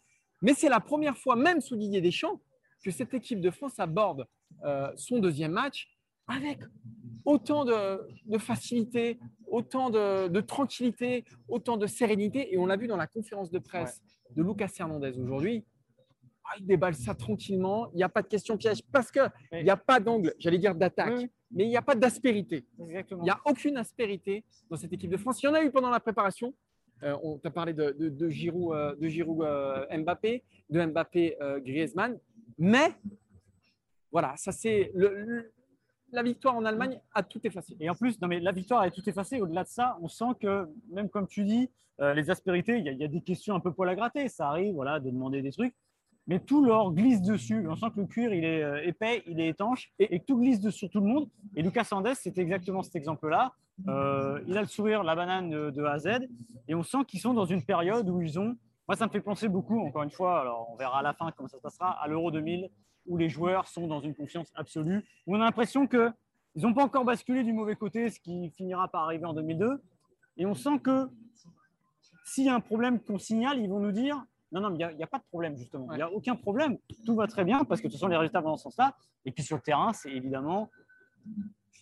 Mais 0.41 0.53
c'est 0.53 0.69
la 0.69 0.79
première 0.79 1.17
fois, 1.17 1.35
même 1.35 1.59
sous 1.61 1.75
Didier 1.75 2.01
Deschamps, 2.01 2.39
que 2.83 2.91
cette 2.91 3.13
équipe 3.13 3.41
de 3.41 3.51
France 3.51 3.77
aborde 3.79 4.25
euh, 4.63 4.91
son 4.95 5.19
deuxième 5.19 5.51
match 5.51 5.89
avec 6.27 6.59
autant 7.25 7.65
de, 7.65 8.07
de 8.25 8.37
facilité, 8.37 9.19
autant 9.47 9.89
de, 9.89 10.27
de 10.27 10.41
tranquillité, 10.41 11.25
autant 11.47 11.77
de 11.77 11.87
sérénité. 11.87 12.53
Et 12.53 12.57
on 12.57 12.65
l'a 12.65 12.77
vu 12.77 12.87
dans 12.87 12.97
la 12.97 13.07
conférence 13.07 13.49
de 13.51 13.59
presse 13.59 14.01
de 14.35 14.43
Lucas 14.43 14.69
Hernandez 14.79 15.17
aujourd'hui. 15.17 15.65
Ah, 16.45 16.55
il 16.59 16.65
déballe 16.65 16.95
ça 16.95 17.13
tranquillement. 17.15 17.89
Il 17.93 17.97
n'y 17.97 18.03
a 18.03 18.09
pas 18.09 18.21
de 18.21 18.27
question 18.27 18.57
piège 18.57 18.81
parce 18.91 19.11
qu'il 19.11 19.27
Oui. 19.51 19.63
n'y 19.63 19.69
a 19.69 19.77
pas 19.77 19.99
d'angle, 19.99 20.33
j'allais 20.39 20.57
dire 20.57 20.73
d'attaque, 20.75 21.13
Oui, 21.17 21.29
mais 21.51 21.63
il 21.65 21.69
n'y 21.69 21.77
a 21.77 21.81
pas 21.81 21.95
d'aspérité. 21.95 22.65
Il 22.79 23.03
n'y 23.21 23.29
a 23.29 23.39
aucune 23.45 23.77
aspérité 23.77 24.43
dans 24.69 24.77
cette 24.77 24.93
équipe 24.93 25.11
de 25.11 25.17
France. 25.17 25.41
Il 25.41 25.45
y 25.47 25.49
en 25.49 25.53
a 25.53 25.63
eu 25.63 25.71
pendant 25.71 25.89
la 25.89 25.99
préparation. 25.99 26.53
Euh, 27.03 27.15
on 27.23 27.37
t'a 27.37 27.49
parlé 27.49 27.73
de, 27.73 27.91
de, 27.91 28.09
de 28.09 28.29
Giroud, 28.29 28.75
euh, 28.75 28.95
de 28.95 29.07
Giroud 29.07 29.41
euh, 29.41 29.85
Mbappé, 29.97 30.43
de 30.69 30.85
Mbappé 30.85 31.37
Griezmann. 31.63 32.19
Mais 32.57 32.93
voilà, 34.11 34.33
ça 34.37 34.51
c'est 34.51 34.91
la 36.11 36.23
victoire 36.23 36.55
en 36.55 36.65
Allemagne 36.65 36.99
a 37.13 37.21
tout 37.21 37.39
effacé. 37.45 37.75
Et 37.79 37.87
en 37.89 37.93
plus, 37.93 38.19
non, 38.19 38.27
mais 38.27 38.39
la 38.39 38.51
victoire 38.51 38.83
est 38.83 38.89
tout 38.91 39.07
effacée. 39.07 39.41
Au-delà 39.41 39.63
de 39.63 39.67
ça, 39.69 39.97
on 40.01 40.07
sent 40.07 40.33
que, 40.41 40.67
même 40.91 41.07
comme 41.09 41.27
tu 41.27 41.43
dis, 41.43 41.69
euh, 42.01 42.15
les 42.15 42.31
aspérités, 42.31 42.79
il 42.79 42.85
y, 42.85 43.03
a- 43.03 43.05
a 43.05 43.07
des 43.07 43.21
questions 43.21 43.53
un 43.53 43.59
peu 43.59 43.71
poil 43.71 43.89
à 43.89 43.95
gratter. 43.95 44.27
Ça 44.27 44.47
arrive 44.49 44.73
voilà, 44.73 44.99
de 44.99 45.09
demander 45.11 45.43
des 45.43 45.51
trucs. 45.51 45.75
Mais 46.25 46.39
tout 46.39 46.63
leur 46.65 46.91
glisse 46.93 47.21
dessus. 47.21 47.67
On 47.69 47.75
sent 47.75 47.87
que 47.95 47.99
le 48.01 48.07
cuir, 48.07 48.33
il 48.33 48.43
est 48.43 48.63
euh, 48.63 48.81
épais, 48.87 49.21
il 49.27 49.39
est 49.39 49.49
étanche 49.49 49.91
et, 49.99 50.15
et 50.15 50.19
tout 50.19 50.39
glisse 50.39 50.67
sur 50.71 50.89
tout 50.89 50.99
le 50.99 51.05
monde. 51.05 51.29
Et 51.55 51.61
Lucas 51.61 51.83
Sandès, 51.83 52.15
c'était 52.15 52.41
exactement 52.41 52.81
cet 52.81 52.95
exemple-là. 52.95 53.53
Euh, 53.87 54.41
il 54.47 54.57
a 54.57 54.61
le 54.61 54.67
sourire, 54.67 55.03
la 55.03 55.15
banane 55.15 55.49
de, 55.51 55.69
de 55.69 55.83
A 55.83 55.91
à 55.93 55.99
Z. 55.99 56.07
Et 56.67 56.73
on 56.73 56.81
sent 56.83 57.05
qu'ils 57.07 57.19
sont 57.19 57.35
dans 57.35 57.45
une 57.45 57.63
période 57.63 58.09
où 58.09 58.19
ils 58.21 58.39
ont. 58.39 58.55
Moi, 58.87 58.95
ça 58.95 59.05
me 59.05 59.11
fait 59.11 59.21
penser 59.21 59.47
beaucoup, 59.47 59.79
encore 59.79 60.01
une 60.01 60.09
fois, 60.09 60.41
alors 60.41 60.67
on 60.71 60.75
verra 60.75 60.99
à 60.99 61.03
la 61.03 61.13
fin 61.13 61.31
comment 61.37 61.47
ça 61.47 61.57
se 61.57 61.61
passera, 61.61 61.91
à 62.01 62.07
l'Euro 62.07 62.31
2000, 62.31 62.69
où 63.09 63.17
les 63.17 63.27
joueurs 63.27 63.67
sont 63.67 63.87
dans 63.87 63.99
une 63.99 64.15
confiance 64.15 64.51
absolue, 64.55 65.03
où 65.27 65.35
on 65.35 65.41
a 65.41 65.43
l'impression 65.43 65.87
que 65.87 66.11
ils 66.55 66.63
n'ont 66.63 66.73
pas 66.73 66.83
encore 66.83 67.03
basculé 67.05 67.43
du 67.43 67.53
mauvais 67.53 67.75
côté, 67.75 68.09
ce 68.09 68.19
qui 68.19 68.49
finira 68.51 68.87
par 68.87 69.03
arriver 69.03 69.25
en 69.25 69.33
2002. 69.33 69.81
Et 70.37 70.45
on 70.45 70.53
sent 70.55 70.79
que 70.79 71.07
s'il 72.25 72.45
y 72.45 72.49
a 72.49 72.55
un 72.55 72.59
problème 72.59 72.99
qu'on 72.99 73.19
signale, 73.19 73.59
ils 73.59 73.69
vont 73.69 73.79
nous 73.79 73.91
dire 73.91 74.23
non, 74.51 74.61
non, 74.61 74.69
mais 74.71 74.77
il 74.91 74.97
n'y 74.97 75.03
a, 75.03 75.07
pas 75.07 75.19
de 75.19 75.23
problème, 75.29 75.55
justement. 75.57 75.91
Il 75.91 75.97
n'y 75.97 76.01
a 76.01 76.11
aucun 76.11 76.35
problème. 76.35 76.77
Tout 77.05 77.15
va 77.15 77.27
très 77.27 77.45
bien 77.45 77.63
parce 77.65 77.81
que 77.81 77.87
de 77.87 77.91
toute 77.91 77.99
façon, 77.99 78.09
les 78.09 78.17
résultats 78.17 78.41
vont 78.41 78.49
dans 78.49 78.57
ce 78.57 78.63
sens-là. 78.63 78.95
Et 79.25 79.31
puis 79.31 79.43
sur 79.43 79.57
le 79.57 79.61
terrain, 79.61 79.93
c'est 79.93 80.11
évidemment 80.11 80.71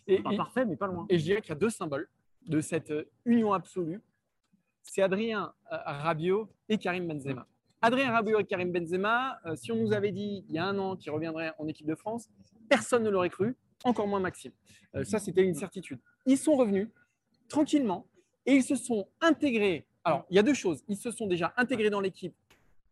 Et, 0.06 0.22
pas 0.22 0.34
et- 0.34 0.38
parfait, 0.38 0.66
mais 0.66 0.76
pas 0.76 0.88
loin. 0.88 1.06
et 1.10 1.18
je 1.18 1.24
dirais 1.24 1.42
qu'il 1.42 1.50
y 1.50 1.54
a 1.54 1.60
deux 1.60 1.70
symboles 1.70 2.10
de 2.46 2.60
cette 2.60 2.92
euh, 2.92 3.10
union 3.26 3.54
absolue. 3.54 4.02
C'est 4.84 5.02
Adrien 5.02 5.54
euh, 5.72 5.78
Rabiot 5.86 6.50
et 6.68 6.78
Karim 6.78 7.08
Benzema. 7.08 7.48
Adrien 7.82 8.12
Rabiot 8.12 8.40
et 8.40 8.46
Karim 8.46 8.72
Benzema, 8.72 9.40
euh, 9.46 9.56
si 9.56 9.72
on 9.72 9.76
nous 9.76 9.94
avait 9.94 10.12
dit 10.12 10.44
il 10.50 10.56
y 10.56 10.58
a 10.58 10.66
un 10.66 10.78
an 10.80 10.96
qu'ils 10.96 11.12
reviendraient 11.12 11.54
en 11.60 11.68
équipe 11.68 11.86
de 11.88 11.96
France, 11.96 12.30
personne 12.70 13.04
ne 13.04 13.10
l'aurait 13.10 13.30
cru, 13.30 13.56
encore 13.84 14.08
moins 14.08 14.20
Maxime. 14.20 14.52
Euh, 14.96 15.04
ça, 15.04 15.20
c'était 15.20 15.44
une 15.44 15.54
certitude. 15.54 16.00
Ils 16.26 16.38
sont 16.38 16.56
revenus 16.56 16.90
tranquillement 17.48 18.08
et 18.46 18.56
ils 18.56 18.64
se 18.64 18.76
sont 18.76 19.08
intégrés. 19.22 19.86
Alors, 20.04 20.26
il 20.30 20.36
y 20.36 20.40
a 20.40 20.44
deux 20.44 20.54
choses. 20.54 20.84
Ils 20.88 20.98
se 20.98 21.12
sont 21.12 21.28
déjà 21.28 21.54
intégrés 21.58 21.90
dans 21.90 22.02
l'équipe. 22.02 22.34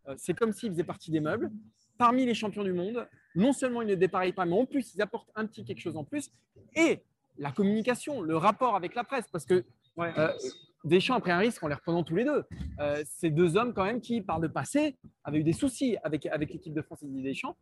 Euh, 0.08 0.16
c'est 0.18 0.34
comme 0.34 0.54
s'ils 0.54 0.72
faisaient 0.72 0.84
partie 0.84 1.12
des 1.12 1.20
meubles. 1.20 1.52
Parmi 1.98 2.26
les 2.26 2.34
champions 2.34 2.64
du 2.64 2.74
monde, 2.74 3.08
non 3.36 3.54
seulement 3.54 3.82
ils 3.82 3.88
ne 3.88 3.96
dépareillent 3.96 4.34
pas, 4.34 4.46
mais 4.46 4.54
en 4.56 4.66
plus, 4.66 4.94
ils 4.94 5.02
apportent 5.02 5.32
un 5.36 5.46
petit 5.46 5.64
quelque 5.64 5.80
chose 5.80 5.96
en 5.98 6.04
plus. 6.04 6.30
Et 6.76 7.02
la 7.38 7.52
communication, 7.52 8.22
le 8.22 8.38
rapport 8.38 8.76
avec 8.76 8.96
la 8.96 9.04
presse, 9.04 9.26
parce 9.32 9.46
que 9.46 9.64
Ouais. 9.98 10.12
Deschamps 10.86 11.16
a 11.16 11.20
pris 11.20 11.32
un 11.32 11.40
risque 11.40 11.62
en 11.64 11.68
les 11.68 11.74
reprenant 11.76 12.04
tous 12.04 12.16
les 12.16 12.24
deux. 12.26 12.44
Euh, 12.80 13.04
ces 13.06 13.30
deux 13.32 13.58
hommes, 13.58 13.74
quand 13.74 13.84
même, 13.84 14.00
qui, 14.02 14.22
par 14.22 14.40
le 14.40 14.50
passé, 14.50 14.98
avaient 15.24 15.40
eu 15.40 15.44
des 15.44 15.54
soucis 15.54 15.98
avec, 16.04 16.26
avec 16.28 16.52
l'équipe 16.54 16.74
de 16.74 16.82
France 16.82 17.04
et 17.04 17.08
Didier 17.08 17.32
Deschamps. 17.32 17.58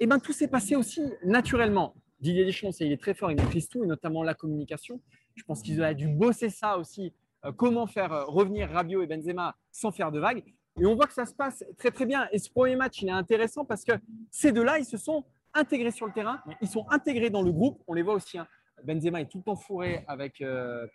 Et 0.00 0.06
bien, 0.06 0.18
tout 0.18 0.32
s'est 0.32 0.48
passé 0.48 0.74
aussi 0.74 1.02
naturellement. 1.24 1.94
Didier 2.20 2.44
Deschamps, 2.44 2.70
il 2.80 2.90
est 2.92 3.00
très 3.00 3.14
fort, 3.14 3.30
il 3.30 3.36
maîtrise 3.36 3.68
tout, 3.68 3.84
et 3.84 3.86
notamment 3.86 4.22
la 4.22 4.34
communication. 4.34 5.00
Je 5.34 5.44
pense 5.44 5.62
qu'ils 5.62 5.80
auraient 5.80 5.94
dû 5.94 6.08
bosser 6.08 6.48
ça 6.50 6.78
aussi. 6.78 7.12
euh, 7.44 7.52
comment 7.52 7.86
faire 7.86 8.12
euh, 8.12 8.24
revenir 8.24 8.70
Rabiot 8.70 9.02
et 9.02 9.06
Benzema 9.06 9.56
sans 9.70 9.90
faire 9.90 10.12
de 10.12 10.20
vagues. 10.20 10.42
Et 10.80 10.86
on 10.86 10.94
voit 10.94 11.06
que 11.06 11.12
ça 11.12 11.26
se 11.26 11.34
passe 11.34 11.64
très, 11.76 11.90
très 11.90 12.06
bien. 12.06 12.28
Et 12.32 12.38
ce 12.38 12.50
premier 12.50 12.76
match, 12.76 13.02
il 13.02 13.08
est 13.08 13.12
intéressant 13.12 13.64
parce 13.64 13.84
que 13.84 13.92
ces 14.30 14.52
deux-là, 14.52 14.78
ils 14.78 14.84
se 14.84 14.96
sont 14.96 15.24
intégrés 15.52 15.90
sur 15.90 16.06
le 16.06 16.12
terrain. 16.12 16.40
Ils 16.62 16.68
sont 16.68 16.86
intégrés 16.90 17.28
dans 17.28 17.42
le 17.42 17.52
groupe. 17.52 17.82
On 17.86 17.92
les 17.94 18.02
voit 18.02 18.14
aussi. 18.14 18.38
hein. 18.38 18.46
Benzema 18.84 19.20
est 19.20 19.26
tout 19.26 19.38
le 19.38 19.44
temps 19.44 19.56
fourré 19.56 20.04
avec, 20.08 20.40
euh, 20.40 20.86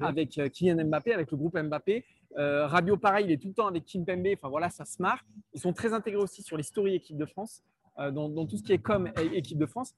avec 0.00 0.38
euh, 0.38 0.48
Kylian 0.48 0.84
Mbappé, 0.86 1.12
avec 1.12 1.30
le 1.30 1.36
groupe 1.36 1.58
Mbappé. 1.58 2.04
Euh, 2.36 2.66
Rabiot, 2.66 2.96
pareil, 2.96 3.26
il 3.26 3.32
est 3.32 3.36
tout 3.40 3.48
le 3.48 3.54
temps 3.54 3.66
avec 3.66 3.84
Kim 3.84 4.04
Pembe. 4.04 4.26
Enfin 4.34 4.48
voilà, 4.48 4.68
ça 4.70 4.84
se 4.84 5.00
marre. 5.00 5.24
Ils 5.52 5.60
sont 5.60 5.72
très 5.72 5.92
intégrés 5.92 6.20
aussi 6.22 6.42
sur 6.42 6.56
les 6.56 6.62
stories 6.62 6.94
équipe 6.96 7.16
de 7.16 7.26
France, 7.26 7.62
euh, 7.98 8.10
dans, 8.10 8.28
dans 8.28 8.46
tout 8.46 8.56
ce 8.56 8.62
qui 8.62 8.72
est 8.72 8.78
com 8.78 9.08
et 9.20 9.38
équipe 9.38 9.58
de 9.58 9.66
France. 9.66 9.94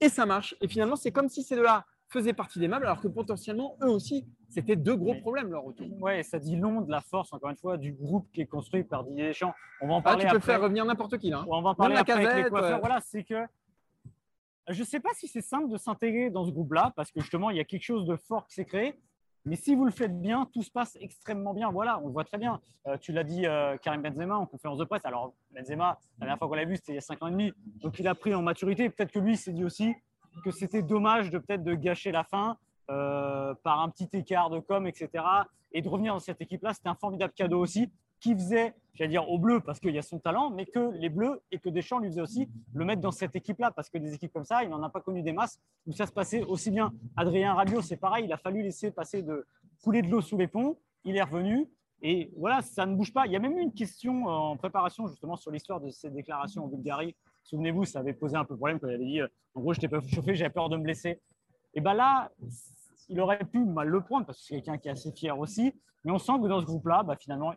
Et 0.00 0.08
ça 0.08 0.24
marche. 0.26 0.54
Et 0.60 0.68
finalement, 0.68 0.96
c'est 0.96 1.10
comme 1.10 1.28
si 1.28 1.42
ces 1.42 1.56
deux-là 1.56 1.84
faisaient 2.08 2.32
partie 2.32 2.58
des 2.58 2.66
meubles, 2.66 2.86
alors 2.86 3.00
que 3.00 3.06
potentiellement, 3.08 3.76
eux 3.82 3.88
aussi, 3.88 4.26
c'était 4.48 4.74
deux 4.74 4.96
gros 4.96 5.14
problèmes 5.14 5.52
leur 5.52 5.62
retour. 5.62 5.86
Ouais, 6.00 6.24
ça 6.24 6.40
dit 6.40 6.56
long 6.56 6.80
de 6.80 6.90
la 6.90 7.00
force, 7.00 7.32
encore 7.32 7.50
une 7.50 7.56
fois, 7.56 7.76
du 7.76 7.92
groupe 7.92 8.26
qui 8.32 8.40
est 8.40 8.46
construit 8.46 8.82
par 8.82 9.04
Didier 9.04 9.28
Deschamps. 9.28 9.54
On 9.80 9.86
va 9.86 9.94
en 9.94 9.98
Ah, 9.98 10.02
parler 10.02 10.24
tu 10.24 10.30
peux 10.30 10.36
après. 10.38 10.52
faire 10.54 10.60
revenir 10.62 10.84
n'importe 10.84 11.18
qui 11.18 11.30
là. 11.30 11.38
hein. 11.40 11.46
On 11.48 11.62
va 11.62 11.68
en 11.70 11.74
parler 11.76 11.94
la 11.94 12.00
après 12.00 12.14
avec 12.26 12.44
les 12.46 12.50
coiffeurs. 12.50 12.78
euh. 12.78 12.80
Voilà, 12.80 13.00
c'est 13.00 13.22
que 13.22 13.34
je 14.72 14.80
ne 14.80 14.86
sais 14.86 15.00
pas 15.00 15.10
si 15.14 15.28
c'est 15.28 15.40
simple 15.40 15.68
de 15.68 15.76
s'intégrer 15.76 16.30
dans 16.30 16.44
ce 16.44 16.50
groupe-là, 16.50 16.92
parce 16.96 17.10
que 17.10 17.20
justement, 17.20 17.50
il 17.50 17.56
y 17.56 17.60
a 17.60 17.64
quelque 17.64 17.84
chose 17.84 18.06
de 18.06 18.16
fort 18.16 18.46
qui 18.46 18.54
s'est 18.54 18.64
créé. 18.64 18.98
Mais 19.46 19.56
si 19.56 19.74
vous 19.74 19.86
le 19.86 19.90
faites 19.90 20.20
bien, 20.20 20.46
tout 20.52 20.62
se 20.62 20.70
passe 20.70 20.98
extrêmement 21.00 21.54
bien. 21.54 21.70
Voilà, 21.70 21.98
on 22.04 22.10
voit 22.10 22.24
très 22.24 22.36
bien. 22.36 22.60
Euh, 22.86 22.98
tu 22.98 23.12
l'as 23.12 23.24
dit, 23.24 23.46
euh, 23.46 23.76
Karim 23.78 24.02
Benzema, 24.02 24.36
en 24.36 24.44
conférence 24.44 24.78
de 24.78 24.84
presse. 24.84 25.04
Alors, 25.04 25.32
Benzema, 25.52 25.98
la 26.18 26.26
dernière 26.26 26.38
fois 26.38 26.48
qu'on 26.48 26.54
l'a 26.54 26.66
vu, 26.66 26.76
c'était 26.76 26.92
il 26.92 26.96
y 26.96 26.98
a 26.98 27.02
5 27.02 27.22
ans 27.22 27.28
et 27.28 27.30
demi. 27.30 27.52
Donc, 27.80 27.98
il 27.98 28.06
a 28.06 28.14
pris 28.14 28.34
en 28.34 28.42
maturité. 28.42 28.90
Peut-être 28.90 29.12
que 29.12 29.18
lui 29.18 29.36
s'est 29.36 29.52
dit 29.52 29.64
aussi 29.64 29.94
que 30.44 30.50
c'était 30.50 30.82
dommage 30.82 31.30
de 31.30 31.38
peut-être 31.38 31.64
de 31.64 31.74
gâcher 31.74 32.12
la 32.12 32.22
fin 32.22 32.58
euh, 32.90 33.54
par 33.62 33.80
un 33.80 33.88
petit 33.88 34.08
écart 34.12 34.50
de 34.50 34.60
com, 34.60 34.86
etc. 34.86 35.24
Et 35.72 35.80
de 35.80 35.88
revenir 35.88 36.12
dans 36.12 36.20
cette 36.20 36.40
équipe-là, 36.40 36.74
c'était 36.74 36.88
un 36.88 36.94
formidable 36.94 37.32
cadeau 37.32 37.60
aussi 37.60 37.90
qui 38.20 38.34
faisait, 38.34 38.74
j'allais 38.94 39.10
dire 39.10 39.28
au 39.28 39.38
bleu 39.38 39.60
parce 39.60 39.80
qu'il 39.80 39.94
y 39.94 39.98
a 39.98 40.02
son 40.02 40.18
talent, 40.18 40.50
mais 40.50 40.66
que 40.66 40.92
les 40.92 41.08
bleus 41.08 41.40
et 41.50 41.58
que 41.58 41.68
Deschamps 41.68 41.98
lui 41.98 42.08
faisait 42.08 42.20
aussi 42.20 42.48
le 42.74 42.84
mettre 42.84 43.00
dans 43.00 43.10
cette 43.10 43.34
équipe-là 43.34 43.70
parce 43.70 43.88
que 43.88 43.98
des 43.98 44.14
équipes 44.14 44.32
comme 44.32 44.44
ça, 44.44 44.62
il 44.62 44.68
n'en 44.68 44.82
a 44.82 44.90
pas 44.90 45.00
connu 45.00 45.22
des 45.22 45.32
masses 45.32 45.58
où 45.86 45.92
ça 45.92 46.06
se 46.06 46.12
passait 46.12 46.42
aussi 46.42 46.70
bien. 46.70 46.92
Adrien 47.16 47.54
Rabiot, 47.54 47.82
c'est 47.82 47.96
pareil, 47.96 48.26
il 48.26 48.32
a 48.32 48.36
fallu 48.36 48.62
laisser 48.62 48.90
passer 48.90 49.22
de 49.22 49.46
couler 49.82 50.02
de 50.02 50.08
l'eau 50.08 50.20
sous 50.20 50.36
les 50.36 50.46
ponts, 50.46 50.76
il 51.04 51.16
est 51.16 51.22
revenu. 51.22 51.68
Et 52.02 52.30
voilà, 52.36 52.62
ça 52.62 52.86
ne 52.86 52.94
bouge 52.94 53.12
pas. 53.12 53.26
Il 53.26 53.32
y 53.32 53.36
a 53.36 53.38
même 53.38 53.58
eu 53.58 53.60
une 53.60 53.74
question 53.74 54.24
en 54.26 54.56
préparation 54.56 55.06
justement 55.06 55.36
sur 55.36 55.50
l'histoire 55.50 55.80
de 55.80 55.90
ces 55.90 56.10
déclarations 56.10 56.64
en 56.64 56.68
Bulgarie. 56.68 57.14
Souvenez-vous, 57.42 57.84
ça 57.84 57.98
avait 57.98 58.14
posé 58.14 58.36
un 58.36 58.44
peu 58.44 58.56
problème 58.56 58.78
quand 58.78 58.88
il 58.88 58.94
avait 58.94 59.04
dit 59.04 59.20
en 59.54 59.60
gros, 59.60 59.72
je 59.74 59.78
n'étais 59.78 59.88
pas 59.88 60.00
chauffé, 60.00 60.34
j'avais 60.34 60.50
peur 60.50 60.68
de 60.68 60.76
me 60.76 60.82
blesser. 60.82 61.20
Et 61.74 61.80
bien 61.80 61.94
là, 61.94 62.30
il 63.08 63.20
aurait 63.20 63.44
pu 63.44 63.64
mal 63.64 63.88
le 63.88 64.00
prendre 64.00 64.24
parce 64.24 64.38
que 64.38 64.44
c'est 64.44 64.54
quelqu'un 64.56 64.78
qui 64.78 64.88
est 64.88 64.92
assez 64.92 65.12
fier 65.12 65.38
aussi. 65.38 65.74
Mais 66.04 66.12
on 66.12 66.18
sent 66.18 66.32
que 66.40 66.48
dans 66.48 66.60
ce 66.60 66.64
groupe-là, 66.64 67.02
bah, 67.02 67.16
finalement, 67.16 67.52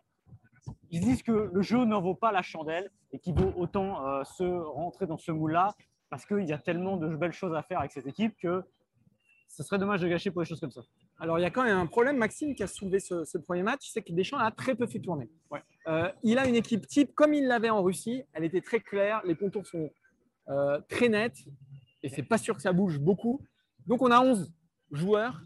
ils 0.90 1.00
disent 1.00 1.22
que 1.22 1.50
le 1.52 1.62
jeu 1.62 1.84
n'en 1.84 2.00
vaut 2.00 2.14
pas 2.14 2.32
la 2.32 2.42
chandelle 2.42 2.90
et 3.12 3.18
qu'il 3.18 3.34
vaut 3.34 3.52
autant 3.56 4.06
euh, 4.06 4.24
se 4.24 4.44
rentrer 4.44 5.06
dans 5.06 5.18
ce 5.18 5.32
moule-là 5.32 5.74
parce 6.10 6.26
qu'il 6.26 6.44
y 6.44 6.52
a 6.52 6.58
tellement 6.58 6.96
de 6.96 7.08
belles 7.16 7.32
choses 7.32 7.54
à 7.54 7.62
faire 7.62 7.80
avec 7.80 7.92
cette 7.92 8.06
équipe 8.06 8.36
que 8.38 8.62
ce 9.48 9.62
serait 9.62 9.78
dommage 9.78 10.00
de 10.00 10.08
gâcher 10.08 10.30
pour 10.30 10.42
des 10.42 10.48
choses 10.48 10.60
comme 10.60 10.70
ça. 10.70 10.82
Alors, 11.18 11.38
il 11.38 11.42
y 11.42 11.44
a 11.44 11.50
quand 11.50 11.62
même 11.62 11.76
un 11.76 11.86
problème, 11.86 12.16
Maxime, 12.16 12.54
qui 12.54 12.62
a 12.62 12.66
soulevé 12.66 12.98
ce, 12.98 13.38
premier 13.38 13.62
match, 13.62 13.88
c'est 13.92 14.02
que 14.02 14.12
Deschamps 14.12 14.38
a 14.38 14.50
très 14.50 14.74
peu 14.74 14.86
fait 14.86 14.98
tourner. 14.98 15.30
Euh, 15.86 16.10
il 16.22 16.38
a 16.38 16.46
une 16.46 16.56
équipe 16.56 16.86
type 16.86 17.14
comme 17.14 17.34
il 17.34 17.46
l'avait 17.46 17.70
en 17.70 17.82
Russie. 17.82 18.24
Elle 18.32 18.44
était 18.44 18.60
très 18.60 18.80
claire, 18.80 19.22
les 19.24 19.36
contours 19.36 19.66
sont 19.66 19.90
euh, 20.48 20.80
très 20.88 21.08
nets 21.08 21.36
et 22.02 22.08
c'est 22.08 22.22
pas 22.22 22.38
sûr 22.38 22.56
que 22.56 22.62
ça 22.62 22.72
bouge 22.72 22.98
beaucoup. 22.98 23.40
Donc, 23.86 24.02
on 24.02 24.10
a 24.10 24.20
11 24.20 24.52
joueurs 24.90 25.40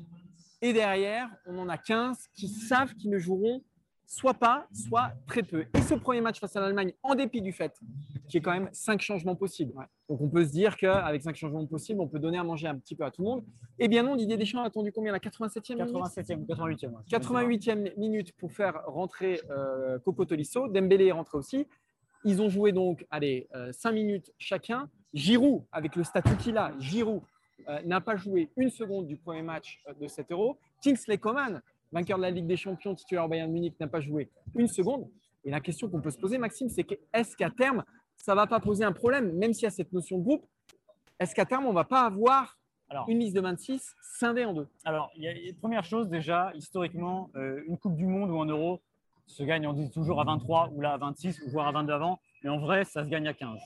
et 0.63 0.73
derrière, 0.73 1.29
on 1.47 1.59
en 1.59 1.69
a 1.69 1.77
15 1.77 2.29
qui 2.35 2.49
savent 2.49 2.95
qu'ils 2.95 3.11
ne 3.11 3.19
joueront 3.19 3.63
soit 4.09 4.35
pas, 4.35 4.67
soit 4.73 5.13
très 5.27 5.43
peu. 5.43 5.67
Et 5.77 5.83
ce 5.83 5.95
premier 5.95 6.23
match 6.23 6.41
face 6.41 6.57
à 6.57 6.61
l'Allemagne, 6.61 6.93
en 7.03 7.15
dépit 7.15 7.43
du 7.43 7.53
fait 7.53 7.79
qu'il 8.27 8.35
y 8.35 8.37
ait 8.39 8.41
quand 8.41 8.53
même 8.53 8.71
cinq 8.73 9.03
changements 9.03 9.37
possibles. 9.37 9.75
Donc 10.09 10.21
on 10.23 10.29
peut 10.29 10.45
se 10.45 10.51
dire 10.51 10.79
qu'avec 10.79 11.23
cinq 11.23 11.37
changements 11.37 11.65
possibles, 11.67 12.01
on 12.01 12.09
peut 12.09 12.19
donner 12.19 12.39
à 12.39 12.43
manger 12.43 12.69
un 12.69 12.79
petit 12.79 12.97
peu 12.97 13.05
à 13.05 13.11
tout 13.11 13.23
le 13.23 13.29
monde. 13.29 13.45
Eh 13.79 13.87
bien 13.87 14.03
non, 14.03 14.17
Didier 14.17 14.39
Deschamps 14.39 14.63
a 14.63 14.67
attendu 14.67 14.93
combien 14.93 15.13
La 15.13 15.19
87e 15.19 15.77
87e, 15.77 16.47
88e. 16.47 17.05
88e 17.11 17.99
minute 17.99 18.33
pour 18.33 18.51
faire 18.51 18.83
rentrer 18.87 19.43
euh, 19.51 19.99
Coco 19.99 20.25
Tolisso. 20.25 20.69
Dembélé 20.69 21.07
est 21.07 21.13
rentré 21.13 21.37
aussi. 21.37 21.67
Ils 22.25 22.41
ont 22.41 22.49
joué 22.49 22.73
donc, 22.73 23.07
allez, 23.11 23.47
euh, 23.55 23.73
5 23.73 23.93
minutes 23.93 24.33
chacun. 24.39 24.89
Giroud, 25.13 25.65
avec 25.71 25.97
le 25.97 26.05
statut 26.05 26.37
qu'il 26.37 26.57
a, 26.57 26.73
Giroud 26.79 27.23
euh, 27.69 27.81
n'a 27.83 28.01
pas 28.01 28.17
joué 28.17 28.51
une 28.57 28.71
seconde 28.71 29.07
du 29.07 29.17
premier 29.17 29.43
match 29.43 29.83
euh, 29.89 29.95
de 30.01 30.07
7 30.07 30.31
euros. 30.33 30.59
Kingsley 30.83 31.19
Coman, 31.19 31.61
vainqueur 31.93 32.19
de 32.19 32.23
la 32.23 32.31
Ligue 32.31 32.47
des 32.47 32.57
Champions, 32.57 32.95
titulaire 32.95 33.29
Bayern 33.29 33.51
Munich, 33.51 33.75
n'a 33.81 33.87
pas 33.87 34.01
joué 34.01 34.31
une 34.55 34.69
seconde. 34.69 35.09
Et 35.45 35.51
la 35.51 35.61
question 35.61 35.89
qu'on 35.89 36.01
peut 36.01 36.11
se 36.11 36.19
poser, 36.19 36.39
Maxime, 36.39 36.69
c'est 36.69 36.87
est-ce 37.13 37.37
qu'à 37.37 37.51
terme, 37.51 37.85
ça 38.17 38.33
ne 38.33 38.37
va 38.37 38.47
pas 38.47 38.61
poser 38.61 38.85
un 38.85 38.93
problème, 38.93 39.33
même 39.37 39.53
s'il 39.53 39.65
y 39.65 39.67
a 39.67 39.71
cette 39.71 39.93
notion 39.93 40.19
de 40.19 40.25
groupe 40.25 40.47
Est-ce 41.19 41.35
qu'à 41.35 41.47
terme, 41.47 41.67
on 41.67 41.71
ne 41.71 41.75
va 41.75 41.85
pas 41.85 42.03
avoir 42.03 42.59
une 43.07 43.19
liste 43.21 43.37
de 43.37 43.41
26 43.41 43.95
scindée 44.01 44.45
en 44.45 44.53
deux? 44.53 44.69
Alors, 44.85 45.11
il 45.17 45.23
y 45.23 45.29
a, 45.29 45.53
première 45.61 45.85
chose, 45.85 46.09
déjà, 46.09 46.53
historiquement, 46.55 47.31
euh, 47.37 47.63
une 47.67 47.79
Coupe 47.79 47.97
du 47.97 48.07
Monde 48.07 48.31
ou 48.31 48.41
un 48.41 48.47
Euro 48.47 48.81
se 49.27 49.43
gagne, 49.43 49.67
on 49.67 49.75
dit 49.75 49.91
toujours 49.91 50.21
à 50.21 50.25
23 50.25 50.71
ou 50.73 50.81
là 50.81 50.95
à 50.95 50.97
26, 50.97 51.43
ou 51.47 51.51
voire 51.51 51.69
à 51.69 51.73
22 51.73 51.93
avant, 51.93 52.19
mais 52.43 52.51
en 52.51 52.59
vrai, 52.59 52.85
ça 52.85 53.05
se 53.05 53.09
gagne 53.09 53.29
à 53.29 53.35
15. 53.35 53.59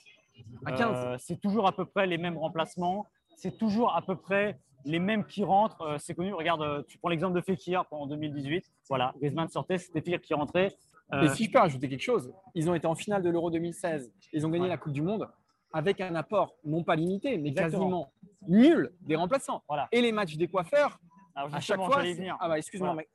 À 0.67 0.73
15 0.73 0.89
euh, 0.91 1.17
C'est 1.19 1.41
toujours 1.41 1.67
à 1.67 1.73
peu 1.73 1.85
près 1.85 2.07
les 2.07 2.19
mêmes 2.19 2.37
remplacements, 2.37 3.07
c'est 3.37 3.57
toujours 3.59 3.95
à 3.97 4.03
peu 4.03 4.17
près 4.17 4.59
les 4.85 4.99
mêmes 4.99 5.25
qui 5.25 5.45
rentrent, 5.45 5.83
euh, 5.83 5.97
c'est 5.99 6.15
connu. 6.15 6.33
Regarde, 6.35 6.63
euh, 6.63 6.83
tu 6.89 6.99
prends 6.99 7.09
l'exemple 7.09 7.35
de 7.35 7.41
Fekir 7.41 7.85
en 7.91 8.07
2018. 8.07 8.65
Voilà, 8.89 9.13
Griezmann 9.19 9.49
sortait, 9.49 9.79
c'était 9.79 10.01
Fekir 10.01 10.21
qui 10.21 10.35
rentrait. 10.35 10.75
Et 11.23 11.29
si 11.29 11.45
je 11.45 11.51
peux 11.51 11.59
rajouter 11.59 11.91
quelque 11.91 12.01
chose, 12.03 12.33
ils 12.55 12.71
ont 12.71 12.75
été 12.75 12.87
en 12.87 12.95
finale 12.95 13.23
de 13.23 13.29
l'Euro 13.29 13.51
2016. 13.51 14.11
Ils 14.33 14.47
ont 14.47 14.49
gagné 14.49 14.67
la 14.67 14.79
Coupe 14.79 14.95
du 14.95 15.03
Monde 15.03 15.29
avec 15.71 16.01
un 16.01 16.15
apport 16.15 16.55
non 16.65 16.85
pas 16.85 16.97
limité, 16.97 17.37
mais 17.37 17.53
quasiment 17.53 18.13
nul 18.49 18.93
des 19.03 19.17
remplaçants. 19.17 19.63
Voilà. 19.69 19.89
Et 19.93 20.01
les 20.01 20.11
matchs 20.11 20.37
des 20.37 20.49
coiffeurs, 20.49 20.99
à 21.35 21.61
chaque 21.61 21.83
fois. 21.83 22.03
Ah 22.41 22.49
bah 22.49 22.59
excuse-moi, 22.59 22.95
mais 22.95 23.09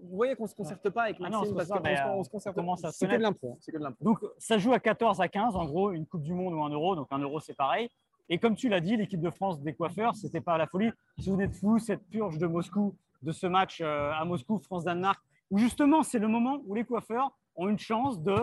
vous 0.00 0.16
voyez 0.16 0.36
qu'on 0.36 0.44
ne 0.44 0.48
se 0.48 0.54
concerte 0.54 0.90
pas 0.90 1.04
avec 1.04 1.16
ah 1.18 1.28
Maxime 1.28 1.54
parce 1.54 1.68
qu'on 1.68 2.24
se 2.24 2.30
concerte 2.30 2.56
pas. 2.56 2.90
C'est 2.92 3.06
que 3.06 3.16
de 3.16 3.22
l'impro. 3.22 3.58
Donc 4.00 4.18
ça 4.38 4.58
joue 4.58 4.72
à 4.72 4.78
14 4.78 5.20
à 5.20 5.28
15 5.28 5.56
en 5.56 5.64
gros, 5.64 5.90
une 5.90 6.06
Coupe 6.06 6.22
du 6.22 6.32
Monde 6.32 6.54
ou 6.54 6.62
un 6.62 6.70
Euro. 6.70 6.94
Donc 6.94 7.08
un 7.10 7.18
Euro 7.18 7.40
c'est 7.40 7.54
pareil. 7.54 7.88
Et 8.30 8.38
comme 8.38 8.54
tu 8.54 8.68
l'as 8.68 8.80
dit, 8.80 8.96
l'équipe 8.96 9.20
de 9.20 9.30
France 9.30 9.60
des 9.62 9.72
coiffeurs, 9.72 10.14
c'était 10.14 10.40
pas 10.40 10.58
la 10.58 10.66
folie. 10.66 10.90
Si 11.18 11.30
vous 11.30 11.40
êtes 11.40 11.54
fou, 11.54 11.78
cette 11.78 12.06
purge 12.08 12.38
de 12.38 12.46
Moscou, 12.46 12.94
de 13.22 13.32
ce 13.32 13.46
match 13.46 13.80
euh, 13.80 14.12
à 14.12 14.24
Moscou, 14.24 14.58
France-Danemark, 14.58 15.20
où 15.50 15.58
justement 15.58 16.02
c'est 16.02 16.18
le 16.18 16.28
moment 16.28 16.60
où 16.66 16.74
les 16.74 16.84
coiffeurs 16.84 17.32
ont 17.56 17.68
une 17.68 17.78
chance 17.78 18.22
de, 18.22 18.36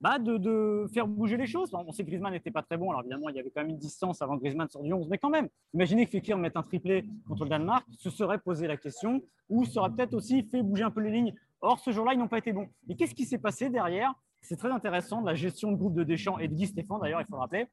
bah, 0.00 0.18
de, 0.18 0.86
faire 0.92 1.08
bouger 1.08 1.36
les 1.36 1.46
choses. 1.46 1.70
On 1.72 1.90
sait 1.92 2.02
que 2.02 2.08
Griezmann 2.08 2.32
n'était 2.32 2.50
pas 2.50 2.62
très 2.62 2.76
bon, 2.76 2.90
alors 2.90 3.00
évidemment 3.00 3.30
il 3.30 3.36
y 3.36 3.40
avait 3.40 3.50
quand 3.50 3.62
même 3.62 3.70
une 3.70 3.78
distance 3.78 4.20
avant 4.20 4.36
Griezmann 4.36 4.68
sorte 4.68 4.84
du 4.84 4.92
11, 4.92 5.08
mais 5.08 5.18
quand 5.18 5.30
même, 5.30 5.48
imaginez 5.72 6.04
que 6.04 6.12
Fekir 6.12 6.36
mette 6.36 6.56
un 6.56 6.62
triplé 6.62 7.06
contre 7.26 7.44
le 7.44 7.50
Danemark, 7.50 7.86
se 7.98 8.10
serait 8.10 8.38
posé 8.38 8.66
la 8.66 8.76
question, 8.76 9.22
ou 9.48 9.64
serait 9.64 9.90
peut-être 9.90 10.14
aussi 10.14 10.42
fait 10.42 10.62
bouger 10.62 10.84
un 10.84 10.90
peu 10.90 11.00
les 11.00 11.10
lignes. 11.10 11.34
Or, 11.62 11.78
ce 11.78 11.90
jour-là, 11.90 12.12
ils 12.12 12.18
n'ont 12.18 12.28
pas 12.28 12.38
été 12.38 12.52
bons. 12.52 12.68
Et 12.88 12.96
qu'est-ce 12.96 13.14
qui 13.14 13.24
s'est 13.24 13.38
passé 13.38 13.70
derrière? 13.70 14.12
C'est 14.42 14.56
très 14.56 14.70
intéressant, 14.70 15.22
la 15.22 15.34
gestion 15.34 15.72
de 15.72 15.76
groupe 15.76 15.94
de 15.94 16.04
Deschamps 16.04 16.38
et 16.38 16.46
de 16.46 16.54
Guy 16.54 16.66
Stéphane, 16.66 17.00
d'ailleurs, 17.00 17.22
il 17.22 17.26
faut 17.26 17.34
le 17.34 17.40
rappeler 17.40 17.66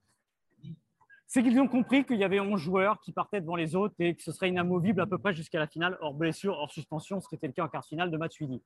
c'est 1.33 1.41
qu'ils 1.41 1.59
ont 1.59 1.67
compris 1.67 2.05
qu'il 2.05 2.17
y 2.17 2.23
avait 2.23 2.39
11 2.39 2.61
joueurs 2.61 2.99
qui 2.99 3.11
partaient 3.11 3.41
devant 3.41 3.55
les 3.55 3.75
autres 3.75 3.95
et 3.97 4.13
que 4.13 4.21
ce 4.21 4.31
serait 4.31 4.49
inamovible 4.49 5.01
à 5.01 5.07
peu 5.07 5.17
près 5.17 5.33
jusqu'à 5.33 5.57
la 5.57 5.65
finale, 5.65 5.97
hors 5.99 6.13
blessure, 6.13 6.53
hors 6.53 6.71
suspension, 6.71 7.19
ce 7.21 7.27
qui 7.27 7.33
était 7.33 7.47
le 7.47 7.53
cas 7.53 7.63
en 7.63 7.69
quart 7.69 7.83
finale 7.83 8.11
de 8.11 8.17
match 8.17 8.37
fini. 8.37 8.61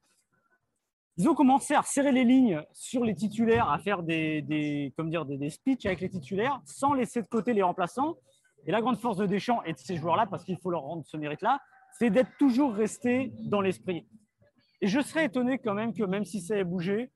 Ils 1.15 1.29
ont 1.29 1.33
commencé 1.33 1.75
à 1.75 1.79
resserrer 1.79 2.11
les 2.11 2.25
lignes 2.25 2.61
sur 2.73 3.05
les 3.05 3.15
titulaires, 3.15 3.69
à 3.71 3.79
faire 3.79 4.03
des, 4.03 4.41
des 4.41 4.93
comme 4.97 5.09
dire, 5.09 5.23
des, 5.23 5.37
des 5.37 5.49
speeches 5.49 5.85
avec 5.85 6.01
les 6.01 6.09
titulaires, 6.09 6.59
sans 6.65 6.93
laisser 6.93 7.21
de 7.21 7.27
côté 7.27 7.53
les 7.53 7.63
remplaçants. 7.63 8.17
Et 8.65 8.71
la 8.71 8.81
grande 8.81 8.97
force 8.97 9.15
de 9.15 9.25
Deschamps 9.25 9.63
et 9.63 9.71
de 9.71 9.77
ces 9.77 9.95
joueurs-là, 9.95 10.27
parce 10.29 10.43
qu'il 10.43 10.57
faut 10.57 10.69
leur 10.69 10.81
rendre 10.81 11.05
ce 11.05 11.15
mérite-là, 11.15 11.61
c'est 11.97 12.09
d'être 12.09 12.35
toujours 12.37 12.73
resté 12.73 13.31
dans 13.45 13.61
l'esprit. 13.61 14.05
Et 14.81 14.87
je 14.87 14.99
serais 14.99 15.23
étonné 15.23 15.57
quand 15.57 15.73
même 15.73 15.93
que 15.93 16.03
même 16.03 16.25
si 16.25 16.41
ça 16.41 16.57
ait 16.57 16.65
bougé, 16.65 17.11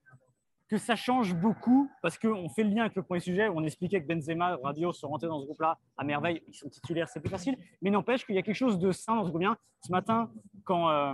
que 0.71 0.77
ça 0.77 0.95
change 0.95 1.35
beaucoup 1.35 1.91
parce 2.01 2.17
qu'on 2.17 2.47
fait 2.47 2.63
le 2.63 2.69
lien 2.69 2.83
avec 2.83 2.95
le 2.95 3.03
premier 3.03 3.19
sujet. 3.19 3.49
On 3.49 3.61
expliquait 3.65 4.01
que 4.01 4.07
Benzema, 4.07 4.57
Radio 4.63 4.93
sont 4.93 5.09
rentrés 5.09 5.27
dans 5.27 5.41
ce 5.41 5.45
groupe-là 5.45 5.77
à 5.97 6.05
merveille. 6.05 6.41
Ils 6.47 6.53
sont 6.53 6.69
titulaires, 6.69 7.09
c'est 7.09 7.19
plus 7.19 7.29
facile. 7.29 7.57
Mais 7.81 7.89
n'empêche 7.89 8.25
qu'il 8.25 8.35
y 8.35 8.37
a 8.37 8.41
quelque 8.41 8.55
chose 8.55 8.79
de 8.79 8.93
sain 8.93 9.17
dans 9.17 9.25
ce 9.25 9.29
groupe. 9.29 9.41
Bien. 9.41 9.57
Ce 9.85 9.91
matin, 9.91 10.31
quand 10.63 10.89
euh, 10.89 11.13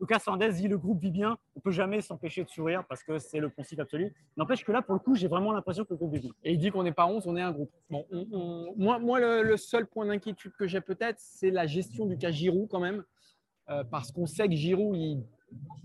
Lucas 0.00 0.18
Fernandez 0.18 0.54
dit 0.54 0.66
le 0.66 0.76
groupe 0.76 1.00
vit 1.00 1.12
bien, 1.12 1.38
on 1.54 1.60
peut 1.60 1.70
jamais 1.70 2.00
s'empêcher 2.00 2.42
de 2.42 2.48
sourire 2.48 2.82
parce 2.88 3.04
que 3.04 3.20
c'est 3.20 3.38
le 3.38 3.48
principe 3.48 3.78
absolu. 3.78 4.12
N'empêche 4.36 4.64
que 4.64 4.72
là, 4.72 4.82
pour 4.82 4.94
le 4.94 5.00
coup, 5.00 5.14
j'ai 5.14 5.28
vraiment 5.28 5.52
l'impression 5.52 5.84
que 5.84 5.90
le 5.90 5.96
groupe 5.96 6.14
vit 6.14 6.20
bien. 6.20 6.32
Et 6.42 6.54
il 6.54 6.58
dit 6.58 6.72
qu'on 6.72 6.82
n'est 6.82 6.90
pas 6.90 7.06
11, 7.06 7.28
on 7.28 7.36
est 7.36 7.42
un 7.42 7.52
groupe. 7.52 7.70
Bon, 7.90 8.04
moi, 8.76 8.98
moi, 8.98 9.20
le, 9.20 9.56
seul 9.56 9.86
point 9.86 10.04
d'inquiétude 10.06 10.52
que 10.58 10.66
j'ai 10.66 10.80
peut-être, 10.80 11.20
c'est 11.20 11.52
la 11.52 11.68
gestion 11.68 12.06
du 12.06 12.18
cas 12.18 12.32
Giroud 12.32 12.66
quand 12.68 12.80
même. 12.80 13.04
Euh, 13.70 13.84
parce 13.84 14.10
qu'on 14.10 14.26
sait 14.26 14.48
que 14.48 14.54
Giroud, 14.54 14.96
il, 14.96 15.24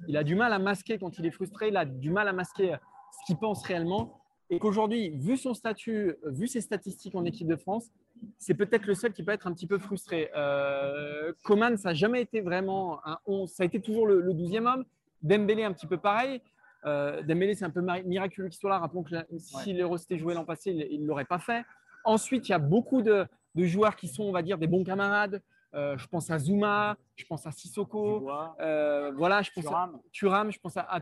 il 0.08 0.18
a 0.18 0.24
du 0.24 0.36
mal 0.36 0.54
à 0.54 0.60
masquer 0.60 0.98
quand 0.98 1.18
il 1.20 1.26
est 1.26 1.32
frustré, 1.32 1.70
il 1.70 1.78
a 1.78 1.86
du 1.86 2.10
mal 2.10 2.28
à 2.28 2.34
masquer 2.34 2.76
ce 3.12 3.26
qu'il 3.26 3.38
pense 3.38 3.64
réellement. 3.64 4.20
Et 4.50 4.58
qu'aujourd'hui, 4.58 5.12
vu 5.12 5.38
son 5.38 5.54
statut, 5.54 6.16
vu 6.26 6.48
ses 6.48 6.62
statistiques 6.62 7.14
en 7.14 7.24
équipe 7.24 7.48
de 7.48 7.56
France, 7.56 7.92
c'est 8.38 8.56
peut-être 8.56 8.86
le 8.86 8.96
seul 8.96 9.14
qui 9.14 9.24
peut 9.24 9.32
être 9.32 9.48
un 9.48 9.54
petit 9.54 9.68
peu 9.68 9.78
frustré. 9.78 10.32
Euh, 10.36 11.32
Coman, 11.44 11.78
ça 11.78 11.90
n'a 11.90 11.94
jamais 11.94 12.22
été 12.22 12.42
vraiment 12.42 13.00
un 13.06 13.18
11, 13.28 13.50
ça 13.50 13.64
a 13.64 13.66
été 13.66 13.80
toujours 13.80 14.08
le, 14.08 14.34
12e 14.34 14.66
homme. 14.66 14.86
Dembélé, 15.22 15.64
un 15.64 15.74
petit 15.74 15.88
peu 15.88 15.98
pareil. 15.98 16.42
Euh, 16.86 17.22
Dembélé, 17.22 17.56
c'est 17.56 17.66
un 17.66 17.70
peu 17.70 17.82
miraculeux 18.06 18.48
qu'il 18.48 18.58
soit 18.58 18.70
là. 18.70 18.80
Rappelons 18.80 19.04
que 19.04 19.16
s'il 19.38 19.84
ouais. 19.84 19.92
resté 19.92 20.18
joué 20.18 20.34
l'an 20.34 20.46
passé, 20.46 20.72
il 20.72 21.02
ne 21.02 21.08
l'aurait 21.08 21.26
pas 21.26 21.40
fait. 21.40 21.64
Ensuite, 22.04 22.48
il 22.48 22.52
y 22.52 22.56
a 22.56 22.60
beaucoup 22.60 23.02
de, 23.02 23.28
joueurs 23.56 23.96
qui 23.96 24.08
sont, 24.08 24.24
on 24.24 24.32
va 24.32 24.42
dire, 24.42 24.58
des 24.58 24.68
bons 24.68 24.84
camarades. 24.84 25.42
Euh, 25.76 25.98
je 25.98 26.08
pense 26.08 26.32
à 26.32 26.40
Zuma, 26.40 26.98
je 27.16 27.26
pense 27.26 27.46
à 27.46 27.52
Sissoko, 27.52 28.28
euh, 28.60 29.12
voilà, 29.16 29.42
je 29.44 29.52
pense 29.52 29.68
à 29.68 29.92
Thuram, 30.12 30.52
je 30.52 30.60
pense 30.60 30.78
à, 30.78 30.82
à, 30.82 31.00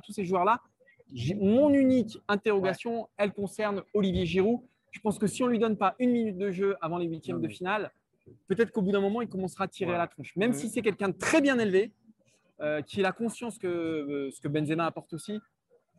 tous 0.00 0.12
ces 0.12 0.24
joueurs-là. 0.24 0.60
Mon 1.38 1.70
unique 1.70 2.18
interrogation, 2.26 3.08
elle 3.16 3.32
concerne 3.32 3.82
Olivier 3.92 4.24
Giroud. 4.24 4.60
Je 4.90 5.00
pense 5.00 5.18
que 5.18 5.26
si 5.26 5.42
on 5.42 5.46
ne 5.46 5.52
lui 5.52 5.58
donne 5.58 5.76
pas 5.76 5.94
une 5.98 6.12
minute 6.12 6.38
de 6.38 6.50
jeu 6.50 6.76
avant 6.80 6.96
les 6.96 7.06
huitièmes 7.06 7.42
de 7.42 7.48
finale, 7.48 7.92
peut-être 8.48 8.70
qu'au 8.70 8.80
bout 8.80 8.92
d'un 8.92 9.00
moment, 9.00 9.20
il 9.20 9.28
commencera 9.28 9.64
à 9.64 9.68
tirer 9.68 9.94
à 9.94 9.98
la 9.98 10.06
tronche. 10.06 10.34
Même 10.36 10.54
si 10.54 10.68
c'est 10.70 10.82
quelqu'un 10.82 11.10
de 11.10 11.16
très 11.16 11.42
bien 11.42 11.58
élevé, 11.58 11.92
euh, 12.60 12.80
qui 12.80 13.00
a 13.00 13.02
la 13.02 13.12
conscience 13.12 13.58
que 13.58 14.30
ce 14.32 14.40
que 14.40 14.48
Benzema 14.48 14.86
apporte 14.86 15.12
aussi, 15.12 15.38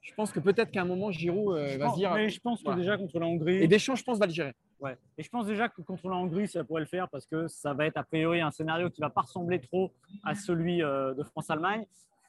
je 0.01 0.13
pense 0.15 0.31
que 0.31 0.39
peut-être 0.39 0.71
qu'à 0.71 0.81
un 0.81 0.85
moment, 0.85 1.11
Giroud 1.11 1.55
va 1.77 1.91
se 1.91 1.95
dire. 1.95 2.11
Mais 2.15 2.29
je 2.29 2.41
pense 2.41 2.63
que 2.63 2.75
déjà 2.75 2.97
contre 2.97 3.19
la 3.19 3.27
Hongrie. 3.27 3.57
Et 3.57 3.67
Deschamps, 3.67 3.95
je 3.95 4.03
pense, 4.03 4.17
va 4.17 4.25
le 4.25 4.33
gérer. 4.33 4.55
Ouais. 4.79 4.97
Et 5.17 5.23
je 5.23 5.29
pense 5.29 5.45
déjà 5.47 5.69
que 5.69 5.81
contre 5.81 6.07
la 6.09 6.15
Hongrie, 6.15 6.47
ça 6.47 6.63
pourrait 6.63 6.81
le 6.81 6.87
faire 6.87 7.09
parce 7.09 7.25
que 7.25 7.47
ça 7.47 7.73
va 7.73 7.85
être 7.87 7.97
a 7.97 8.03
priori 8.03 8.41
un 8.41 8.51
scénario 8.51 8.89
qui 8.89 9.01
va 9.01 9.09
pas 9.09 9.21
ressembler 9.21 9.59
trop 9.59 9.91
à 10.23 10.35
celui 10.35 10.83
euh, 10.83 11.13
de 11.15 11.23
France-Allemagne, 11.23 11.85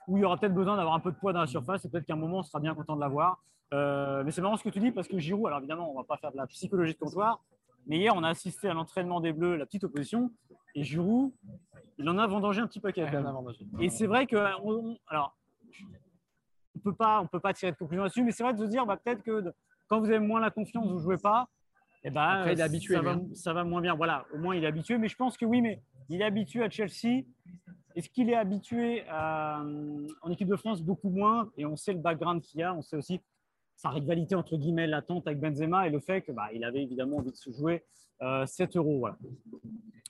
où 0.07 0.17
il 0.17 0.21
y 0.23 0.25
aura 0.25 0.38
peut-être 0.38 0.55
besoin 0.55 0.76
d'avoir 0.76 0.95
un 0.95 1.00
peu 1.00 1.12
de 1.12 1.17
poids 1.17 1.33
dans 1.35 1.40
la 1.40 1.47
surface 1.47 1.85
et 1.85 1.90
peut-être 1.90 2.07
qu'à 2.07 2.14
un 2.14 2.17
moment, 2.17 2.38
on 2.38 2.43
sera 2.43 2.59
bien 2.61 2.75
content 2.75 2.97
de 2.97 3.00
l'avoir. 3.00 3.43
Euh, 3.75 4.23
mais 4.25 4.31
c'est 4.31 4.40
marrant 4.40 4.57
ce 4.57 4.64
que 4.64 4.71
tu 4.71 4.81
dis 4.81 4.90
parce 4.93 5.07
que 5.09 5.19
Giroud, 5.19 5.47
alors 5.47 5.59
évidemment, 5.59 5.90
on 5.93 5.95
va 5.95 6.05
pas 6.05 6.17
faire 6.17 6.33
de 6.33 6.38
la 6.38 6.47
psychologie 6.47 6.95
de 6.95 6.99
comptoir, 6.99 7.43
mais 7.87 7.99
hier, 7.99 8.14
on 8.17 8.23
a 8.25 8.31
assisté 8.31 8.69
à 8.69 8.73
l'entraînement 8.73 9.21
des 9.21 9.33
Bleus, 9.35 9.57
la 9.57 9.67
petite 9.67 9.85
opposition, 9.85 10.31
et 10.75 10.83
Giroud, 10.85 11.33
il 11.99 12.09
en 12.09 12.17
a 12.17 12.26
vendangé 12.26 12.62
un 12.62 12.67
petit 12.67 12.81
paquet. 12.81 13.02
quand. 13.19 13.23
Et 13.83 13.90
c'est 13.90 14.07
vrai 14.07 14.26
que, 14.26 14.37
on- 14.64 14.97
alors, 15.09 15.37
on 16.76 16.78
peut 16.78 16.95
pas, 16.95 17.21
on 17.21 17.26
peut 17.26 17.40
pas 17.40 17.52
tirer 17.52 17.73
de 17.73 17.76
conclusion 17.76 18.05
là-dessus, 18.05 18.23
mais 18.23 18.31
c'est 18.33 18.43
vrai 18.43 18.55
de 18.55 18.59
se 18.59 18.71
dire, 18.71 18.87
bah, 18.87 18.97
peut-être 18.97 19.23
que 19.23 19.40
de- 19.43 19.52
quand 19.88 19.99
vous 20.00 20.07
avez 20.07 20.19
moins 20.19 20.40
la 20.40 20.50
confiance, 20.50 20.87
vous 20.90 20.99
jouez 20.99 21.19
pas. 21.19 21.49
Et 22.05 22.11
ben, 22.11 22.23
Après, 22.23 22.52
il 22.52 22.59
est 22.59 22.62
euh, 22.62 22.67
habitué, 22.67 22.95
ça 22.95 23.02
va, 23.02 23.21
ça 23.35 23.52
va 23.52 23.64
moins 23.64 23.81
bien. 23.81 23.95
Voilà, 23.95 24.26
au 24.33 24.38
moins 24.38 24.55
il 24.55 24.64
est 24.64 24.67
habitué. 24.67 24.99
Mais 24.99 25.09
je 25.09 25.17
pense 25.17 25.37
que 25.37 25.45
oui, 25.45 25.61
mais 25.61 25.83
il 26.09 26.21
est 26.21 26.25
habitué 26.25 26.62
à 26.62 26.71
Chelsea. 26.71 27.25
Est-ce 27.97 28.09
qu'il 28.09 28.31
est 28.31 28.37
habitué 28.37 29.02
à, 29.09 29.62
en 30.23 30.31
équipe 30.31 30.49
de 30.49 30.57
France 30.57 30.83
beaucoup 30.83 31.11
moins? 31.11 31.50
Et 31.57 31.67
on 31.67 31.76
sait 31.76 31.93
le 31.93 31.99
background 31.99 32.43
qu'il 32.43 32.61
y 32.61 32.62
a. 32.62 32.73
On 32.73 32.83
sait 32.83 32.97
aussi 32.97 33.21
sa 33.75 33.90
rivalité 33.90 34.35
entre 34.35 34.57
guillemets 34.57 34.87
latente 34.87 35.26
avec 35.26 35.40
Benzema 35.40 35.87
et 35.87 35.90
le 35.90 36.00
fait 36.00 36.23
que 36.23 36.33
bah, 36.33 36.49
il 36.52 36.64
avait 36.64 36.83
évidemment 36.83 37.19
envie 37.19 37.31
de 37.31 37.37
se 37.37 37.50
jouer 37.50 37.85
euh, 38.23 38.47
7 38.47 38.76
euros. 38.76 38.99
Voilà. 38.99 39.17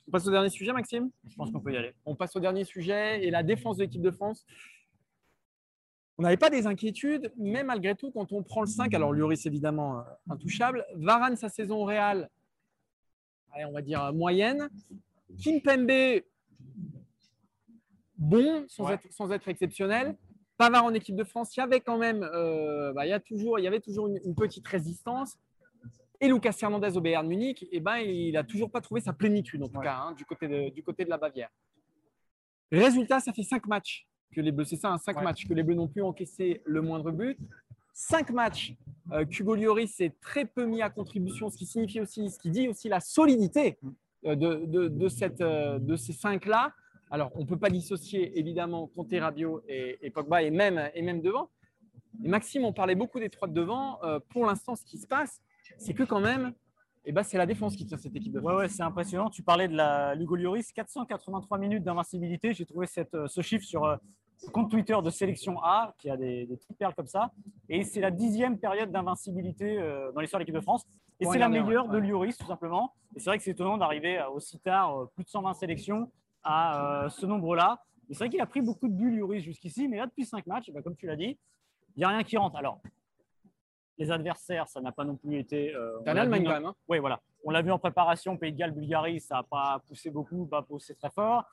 On 0.06 0.10
passe 0.10 0.26
au 0.26 0.30
dernier 0.30 0.48
sujet, 0.48 0.72
Maxime? 0.72 1.10
Je 1.26 1.34
pense 1.36 1.50
qu'on 1.50 1.60
peut 1.60 1.72
y 1.72 1.76
aller. 1.76 1.92
On 2.06 2.14
passe 2.14 2.34
au 2.36 2.40
dernier 2.40 2.64
sujet 2.64 3.24
et 3.26 3.30
la 3.30 3.42
défense 3.42 3.76
de 3.76 3.82
l'équipe 3.82 4.00
de 4.00 4.10
France. 4.10 4.46
On 6.18 6.22
n'avait 6.24 6.36
pas 6.36 6.50
des 6.50 6.66
inquiétudes, 6.66 7.32
mais 7.36 7.62
malgré 7.62 7.94
tout, 7.94 8.10
quand 8.10 8.32
on 8.32 8.42
prend 8.42 8.60
le 8.62 8.66
5, 8.66 8.92
alors 8.92 9.12
Lloris 9.12 9.46
évidemment 9.46 10.00
euh, 10.00 10.02
intouchable, 10.30 10.84
Varane 10.96 11.36
sa 11.36 11.48
saison 11.48 11.76
au 11.76 11.84
Real, 11.84 12.28
allez, 13.52 13.64
on 13.66 13.72
va 13.72 13.82
dire 13.82 14.02
euh, 14.02 14.12
moyenne, 14.12 14.68
Kimpembe 15.40 16.22
bon 18.16 18.64
sans, 18.68 18.86
Ouais. 18.86 18.94
être, 18.94 19.12
sans 19.12 19.30
être 19.30 19.46
exceptionnel, 19.48 20.16
Pavard 20.56 20.84
en 20.86 20.92
équipe 20.92 21.14
de 21.14 21.22
France, 21.22 21.56
il 21.56 21.60
y 21.60 21.62
avait 21.62 21.80
quand 21.80 21.98
même, 21.98 22.24
euh, 22.24 22.92
bah, 22.92 23.06
il 23.06 23.10
y 23.10 23.12
a 23.12 23.20
toujours, 23.20 23.60
il 23.60 23.62
y 23.62 23.68
avait 23.68 23.78
toujours 23.80 24.08
une, 24.08 24.18
une 24.24 24.34
petite 24.34 24.66
résistance. 24.66 25.38
Et 26.20 26.26
Lucas 26.26 26.56
Hernandez 26.60 26.96
au 26.96 27.00
Bayern 27.00 27.24
Munich, 27.28 27.64
eh 27.70 27.78
ben, 27.78 27.98
il 27.98 28.32
n'a 28.32 28.42
toujours 28.42 28.72
pas 28.72 28.80
trouvé 28.80 29.00
sa 29.00 29.12
plénitude, 29.12 29.62
en 29.62 29.68
tout 29.68 29.78
Ouais. 29.78 29.84
cas, 29.84 29.98
hein, 29.98 30.12
du, 30.14 30.24
côté 30.24 30.48
de, 30.48 30.68
du 30.70 30.82
côté 30.82 31.04
de 31.04 31.10
la 31.10 31.16
Bavière. 31.16 31.48
Résultat, 32.72 33.20
ça 33.20 33.32
fait 33.32 33.44
cinq 33.44 33.66
matchs 33.68 34.08
que 34.32 34.40
les 34.40 34.52
Bleus, 34.52 34.64
c'est 34.66 34.76
ça, 34.76 34.90
hein, 34.92 34.98
cinq 34.98 35.16
Ouais. 35.18 35.24
matchs 35.24 35.46
que 35.46 35.54
les 35.54 35.62
Bleus 35.62 35.74
n'ont 35.74 35.88
plus 35.88 36.02
encaissé 36.02 36.62
le 36.64 36.82
moindre 36.82 37.10
but. 37.10 37.38
Cinq 37.92 38.30
matchs 38.30 38.74
euh, 39.12 39.24
qu'Hugo 39.24 39.56
Lloris 39.56 39.92
s'est 39.94 40.14
très 40.20 40.44
peu 40.44 40.64
mis 40.66 40.82
à 40.82 40.90
contribution, 40.90 41.48
ce 41.50 41.56
qui 41.56 41.66
signifie 41.66 42.00
aussi, 42.00 42.30
ce 42.30 42.38
qui 42.38 42.50
dit 42.50 42.68
aussi 42.68 42.88
la 42.88 43.00
solidité 43.00 43.78
euh, 44.24 44.36
de, 44.36 44.64
de, 44.66 44.88
de 44.88 45.08
cette, 45.08 45.40
euh, 45.40 45.78
de 45.78 45.96
ces 45.96 46.12
cinq-là. 46.12 46.72
Alors, 47.10 47.32
on 47.34 47.40
ne 47.40 47.46
peut 47.46 47.56
pas 47.56 47.70
dissocier 47.70 48.38
évidemment 48.38 48.86
Conte, 48.86 49.12
Rabiot 49.12 49.62
et, 49.66 49.98
et 50.02 50.10
Pogba 50.10 50.42
et 50.42 50.50
même, 50.50 50.90
et 50.94 51.02
même 51.02 51.20
devant. 51.22 51.48
Et 52.22 52.28
Maxime, 52.28 52.64
on 52.64 52.72
parlait 52.72 52.94
beaucoup 52.94 53.18
des 53.18 53.30
trois 53.30 53.48
de 53.48 53.54
devant. 53.54 53.98
Euh, 54.04 54.20
pour 54.28 54.44
l'instant, 54.46 54.76
ce 54.76 54.84
qui 54.84 54.98
se 54.98 55.06
passe, 55.06 55.40
c'est 55.78 55.94
que 55.94 56.02
quand 56.02 56.20
même, 56.20 56.52
eh 57.10 57.12
ben, 57.12 57.22
c'est 57.22 57.38
la 57.38 57.46
défense 57.46 57.74
qui 57.74 57.86
tient 57.86 57.96
cette 57.96 58.14
équipe 58.14 58.32
de 58.32 58.40
France. 58.40 58.52
Ouais, 58.52 58.58
ouais, 58.58 58.68
c'est 58.68 58.82
impressionnant. 58.82 59.30
Tu 59.30 59.42
parlais 59.42 59.68
de 59.68 59.74
la 59.74 60.14
Lugo 60.14 60.36
Lloris, 60.36 60.72
483 60.72 61.58
minutes 61.58 61.82
d'invincibilité. 61.82 62.52
J'ai 62.52 62.66
trouvé 62.66 62.86
cette, 62.86 63.14
euh, 63.14 63.26
ce 63.28 63.40
chiffre 63.40 63.64
sur 63.64 63.84
euh, 63.84 63.96
le 64.46 64.50
compte 64.50 64.70
Twitter 64.70 64.96
de 65.02 65.10
Sélection 65.10 65.62
A, 65.62 65.94
qui 65.98 66.10
a 66.10 66.16
des, 66.16 66.46
des 66.46 66.56
petites 66.56 66.76
perles 66.76 66.94
comme 66.94 67.06
ça. 67.06 67.32
Et 67.68 67.82
c'est 67.82 68.00
la 68.00 68.10
dixième 68.10 68.58
période 68.58 68.90
d'invincibilité 68.90 69.78
euh, 69.78 70.12
dans 70.12 70.20
l'histoire 70.20 70.38
de 70.38 70.42
l'équipe 70.42 70.54
de 70.54 70.60
France. 70.60 70.86
Et 71.20 71.26
c'est 71.26 71.38
la 71.38 71.48
meilleure 71.48 71.86
ouais, 71.88 72.00
de. 72.00 72.06
Lloris, 72.06 72.36
tout 72.36 72.46
simplement. 72.46 72.94
Et 73.16 73.20
c'est 73.20 73.30
vrai 73.30 73.38
que 73.38 73.44
c'est 73.44 73.50
étonnant 73.50 73.76
d'arriver 73.76 74.18
euh, 74.18 74.30
aussi 74.30 74.58
tard, 74.60 74.96
euh, 74.96 75.06
plus 75.14 75.24
de 75.24 75.28
120 75.28 75.54
sélections, 75.54 76.10
à 76.44 77.04
euh, 77.04 77.08
ce 77.08 77.26
nombre-là. 77.26 77.82
Et 78.08 78.14
C'est 78.14 78.20
vrai 78.20 78.30
qu'il 78.30 78.40
a 78.40 78.46
pris 78.46 78.60
beaucoup 78.60 78.88
de 78.88 78.92
buts, 78.92 79.16
Lloris, 79.16 79.42
jusqu'ici. 79.42 79.88
Mais 79.88 79.96
là, 79.96 80.06
depuis 80.06 80.24
cinq 80.24 80.46
matchs, 80.46 80.66
eh 80.68 80.72
ben, 80.72 80.82
comme 80.82 80.96
tu 80.96 81.06
l'as 81.06 81.16
dit, 81.16 81.36
il 81.96 81.98
n'y 81.98 82.04
a 82.04 82.08
rien 82.08 82.22
qui 82.22 82.36
rentre. 82.36 82.56
Alors, 82.56 82.80
les 83.98 84.10
adversaires, 84.10 84.68
ça 84.68 84.80
n'a 84.80 84.92
pas 84.92 85.04
non 85.04 85.16
plus 85.16 85.36
été. 85.38 85.74
euh, 85.74 85.98
T'as 86.04 86.14
l'a 86.14 86.20
l'Allemagne 86.20 86.44
quand 86.44 86.52
même. 86.52 86.64
hein. 86.66 86.74
oui, 86.88 86.98
voilà. 86.98 87.20
On 87.44 87.50
l'a 87.50 87.62
vu 87.62 87.70
en 87.72 87.78
préparation, 87.78 88.36
Pays 88.36 88.52
de 88.52 88.58
Galles, 88.58 88.72
Bulgarie, 88.72 89.20
ça 89.20 89.36
n'a 89.36 89.42
pas 89.42 89.82
poussé 89.88 90.10
beaucoup, 90.10 90.46
pas 90.46 90.62
poussé 90.62 90.94
très 90.94 91.10
fort. 91.10 91.44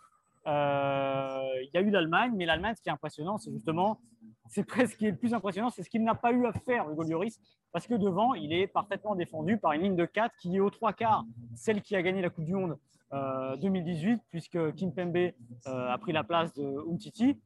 Euh, 0.48 1.42
Il 1.64 1.70
y 1.74 1.78
a 1.78 1.82
eu 1.82 1.90
l'Allemagne, 1.90 2.34
mais 2.36 2.46
l'Allemagne, 2.46 2.76
ce 2.76 2.82
qui 2.82 2.90
est 2.90 2.92
impressionnant, 2.92 3.38
c'est 3.38 3.52
justement, 3.52 4.00
c'est 4.48 4.64
presque 4.64 4.94
ce 4.94 4.98
qui 4.98 5.08
est 5.08 5.12
le 5.12 5.18
plus 5.18 5.34
impressionnant, 5.34 5.70
c'est 5.70 5.84
ce 5.84 5.90
qu'il 5.90 6.04
n'a 6.04 6.16
pas 6.16 6.32
eu 6.32 6.46
à 6.46 6.54
faire, 6.54 6.90
Hugo 6.90 7.04
Lloris, 7.04 7.40
parce 7.72 7.88
que 7.88 7.96
devant, 7.96 8.34
il 8.36 8.54
est 8.54 8.68
parfaitement 8.68 9.16
défendu 9.16 9.58
par 9.58 9.72
une 9.74 9.82
ligne 9.82 9.96
de 9.96 10.06
4 10.06 10.36
qui 10.38 10.56
est 10.58 10.60
aux 10.60 10.70
trois 10.70 10.94
quarts, 10.94 11.26
celle 11.56 11.82
qui 11.82 11.96
a 11.96 12.02
gagné 12.02 12.22
la 12.22 12.30
Coupe 12.30 12.46
du 12.46 12.54
Monde 12.54 12.78
euh, 13.14 13.56
2018, 13.58 14.22
puisque 14.30 14.74
Kim 14.76 14.94
Pembe 14.94 15.16
euh, 15.18 15.32
a 15.66 15.98
pris 15.98 16.12
la 16.12 16.24
place 16.24 16.54
de 16.54 16.64
Umtiti. 16.92 17.40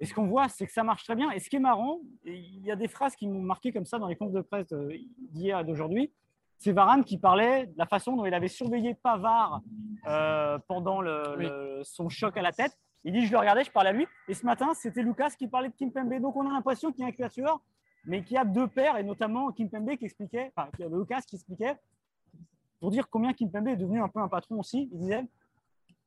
Et 0.00 0.06
ce 0.06 0.14
qu'on 0.14 0.26
voit, 0.26 0.48
c'est 0.48 0.66
que 0.66 0.72
ça 0.72 0.82
marche 0.84 1.04
très 1.04 1.14
bien. 1.16 1.30
Et 1.30 1.38
ce 1.40 1.48
qui 1.50 1.56
est 1.56 1.60
marrant, 1.60 1.98
il 2.24 2.64
y 2.64 2.70
a 2.70 2.76
des 2.76 2.88
phrases 2.88 3.16
qui 3.16 3.26
m'ont 3.28 3.42
marqué 3.42 3.72
comme 3.72 3.86
ça 3.86 3.98
dans 3.98 4.08
les 4.08 4.16
comptes 4.16 4.32
de 4.32 4.40
presse 4.40 4.72
d'hier 5.32 5.60
et 5.60 5.64
d'aujourd'hui. 5.64 6.12
C'est 6.58 6.72
Varane 6.72 7.04
qui 7.04 7.18
parlait 7.18 7.66
de 7.66 7.74
la 7.76 7.86
façon 7.86 8.16
dont 8.16 8.24
il 8.24 8.32
avait 8.34 8.48
surveillé 8.48 8.94
Pavard 8.94 9.60
euh, 10.06 10.58
pendant 10.68 11.00
le- 11.02 11.34
Oui. 11.36 11.44
le- 11.44 11.80
son 11.84 12.08
choc 12.08 12.36
à 12.36 12.42
la 12.42 12.52
tête. 12.52 12.78
Il 13.04 13.12
dit 13.12 13.26
Je 13.26 13.32
le 13.32 13.38
regardais, 13.38 13.62
je 13.64 13.70
parlais 13.70 13.90
à 13.90 13.92
lui. 13.92 14.06
Et 14.28 14.34
ce 14.34 14.44
matin, 14.46 14.72
c'était 14.74 15.02
Lucas 15.02 15.30
qui 15.38 15.48
parlait 15.48 15.68
de 15.68 15.74
Kimpembe. 15.74 16.18
Donc 16.20 16.34
on 16.36 16.48
a 16.48 16.52
l'impression 16.52 16.90
qu'il 16.92 17.02
y 17.02 17.04
a 17.04 17.08
un 17.08 17.12
quatuor, 17.12 17.60
mais 18.06 18.22
qu'il 18.22 18.34
y 18.36 18.38
a 18.38 18.44
deux 18.44 18.66
paires, 18.68 18.96
et 18.96 19.04
notamment 19.04 19.52
Kimpembe 19.52 19.96
qui 19.96 20.04
expliquait, 20.06 20.50
enfin, 20.56 20.68
avait 20.80 20.88
Lucas 20.96 21.20
qui 21.26 21.36
expliquait, 21.36 21.76
pour 22.80 22.90
dire 22.90 23.08
combien 23.10 23.32
Kimpembe 23.32 23.68
est 23.68 23.76
devenu 23.76 24.00
un 24.00 24.08
peu 24.08 24.20
un 24.20 24.28
patron 24.28 24.58
aussi. 24.58 24.88
Il 24.92 24.98
disait 24.98 25.24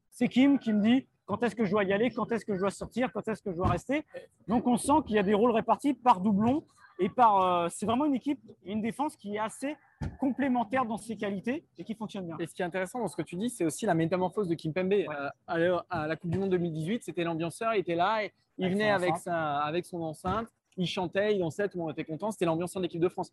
C'est 0.10 0.28
Kim 0.28 0.58
qui 0.60 0.74
me 0.74 0.82
dit 0.82 1.08
quand 1.30 1.44
est-ce 1.44 1.56
que 1.56 1.64
je 1.64 1.70
dois 1.70 1.84
y 1.84 1.94
aller, 1.94 2.10
quand 2.10 2.32
est-ce 2.32 2.44
que 2.44 2.56
je 2.56 2.60
dois 2.60 2.72
sortir, 2.72 3.12
quand 3.14 3.28
est-ce 3.28 3.44
que 3.44 3.52
je 3.52 3.56
dois 3.56 3.68
rester? 3.68 4.04
Donc 4.48 4.66
on 4.66 4.78
sent 4.78 5.04
qu'il 5.06 5.16
y 5.16 5.20
a 5.20 5.24
des 5.24 5.36
rôles 5.36 5.52
répartis 5.52 5.94
par 5.94 6.22
doublon 6.22 6.64
et 6.98 7.08
par. 7.08 7.42
euh, 7.66 7.68
c'est 7.70 7.86
vraiment 7.86 8.06
une 8.06 8.16
équipe, 8.16 8.40
une 8.66 8.82
défense 8.82 9.16
qui 9.16 9.36
est 9.36 9.40
assez 9.40 9.78
complémentaire 10.20 10.86
dans 10.86 10.98
ses 10.98 11.16
qualités 11.16 11.64
et 11.78 11.84
qui 11.84 11.94
fonctionne 11.94 12.26
bien. 12.26 12.36
Et 12.40 12.48
ce 12.48 12.54
qui 12.56 12.64
est 12.64 12.66
intéressant 12.66 13.00
dans 13.00 13.08
ce 13.08 13.16
que 13.16 13.22
tu 13.22 13.36
dis, 13.36 13.52
c'est 13.52 13.64
aussi 13.64 13.86
la 13.86 13.94
métamorphose 13.94 14.48
de 14.48 14.56
Kimpembe. 14.56 14.92
Euh, 14.94 15.30
à, 15.48 15.58
la- 15.60 15.86
à 15.92 16.08
la 16.08 16.16
Coupe 16.16 16.32
du 16.32 16.40
Monde 16.40 16.50
2018, 16.50 17.04
c'était 17.04 17.24
l'ambianceur, 17.24 17.76
il 17.76 17.80
était 17.82 17.96
là, 17.96 18.24
et 18.24 18.34
il 18.58 18.66
Avec 18.66 18.76
venait 18.78 18.90
son 18.90 18.96
avec, 18.96 19.10
enceinte. 19.12 19.24
sa, 19.24 19.58
avec 19.60 19.86
son 19.86 20.02
enceinte, 20.02 20.48
il 20.78 20.88
chantait, 20.88 21.36
il 21.36 21.40
dansait, 21.40 21.70
tout 21.70 21.78
le 21.78 21.84
monde 21.84 21.92
était 21.92 22.06
content, 22.06 22.32
c'était 22.32 22.46
l'ambianceur 22.46 22.82
de 22.82 22.86
l'équipe 22.86 23.02
de 23.02 23.10
France. 23.10 23.32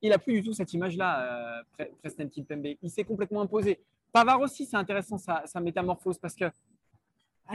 Il 0.00 0.10
n'a 0.10 0.18
plus 0.18 0.34
du 0.34 0.42
tout 0.44 0.52
cette 0.52 0.72
image-là, 0.74 1.22
euh, 1.22 1.62
Pre- 1.76 1.90
Preston 2.02 2.28
Kimpembe. 2.28 2.66
Il 2.82 2.90
s'est 2.90 3.04
complètement 3.04 3.40
imposé. 3.40 3.80
Pavard 4.12 4.40
aussi, 4.40 4.64
c'est 4.64 4.76
intéressant 4.76 5.18
sa, 5.18 5.42
sa 5.46 5.60
métamorphose 5.60 6.18
parce 6.18 6.34
que 6.36 6.44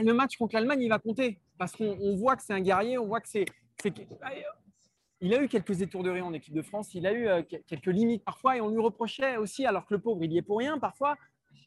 le 0.00 0.14
match 0.14 0.36
contre 0.36 0.54
l'Allemagne, 0.54 0.80
il 0.82 0.88
va 0.88 0.98
compter. 0.98 1.38
Parce 1.58 1.72
qu'on 1.76 1.96
on 2.00 2.16
voit 2.16 2.36
que 2.36 2.42
c'est 2.42 2.54
un 2.54 2.60
guerrier, 2.60 2.98
on 2.98 3.06
voit 3.06 3.20
que 3.20 3.28
c'est. 3.28 3.44
ah, 4.22 4.30
Il 5.20 5.32
a 5.34 5.42
eu 5.42 5.48
quelques 5.48 5.80
étourderies 5.82 6.20
en 6.20 6.32
équipe 6.32 6.54
de 6.54 6.62
France, 6.62 6.94
il 6.94 7.06
a 7.06 7.12
eu 7.12 7.28
euh, 7.28 7.42
que- 7.42 7.56
quelques 7.68 7.86
limites 7.86 8.24
parfois, 8.24 8.56
et 8.56 8.60
on 8.60 8.68
lui 8.70 8.80
reprochait 8.80 9.36
aussi, 9.36 9.64
alors 9.66 9.86
que 9.86 9.94
le 9.94 10.00
pauvre, 10.00 10.24
il 10.24 10.32
y 10.32 10.38
est 10.38 10.42
pour 10.42 10.58
rien 10.58 10.78
parfois, 10.78 11.16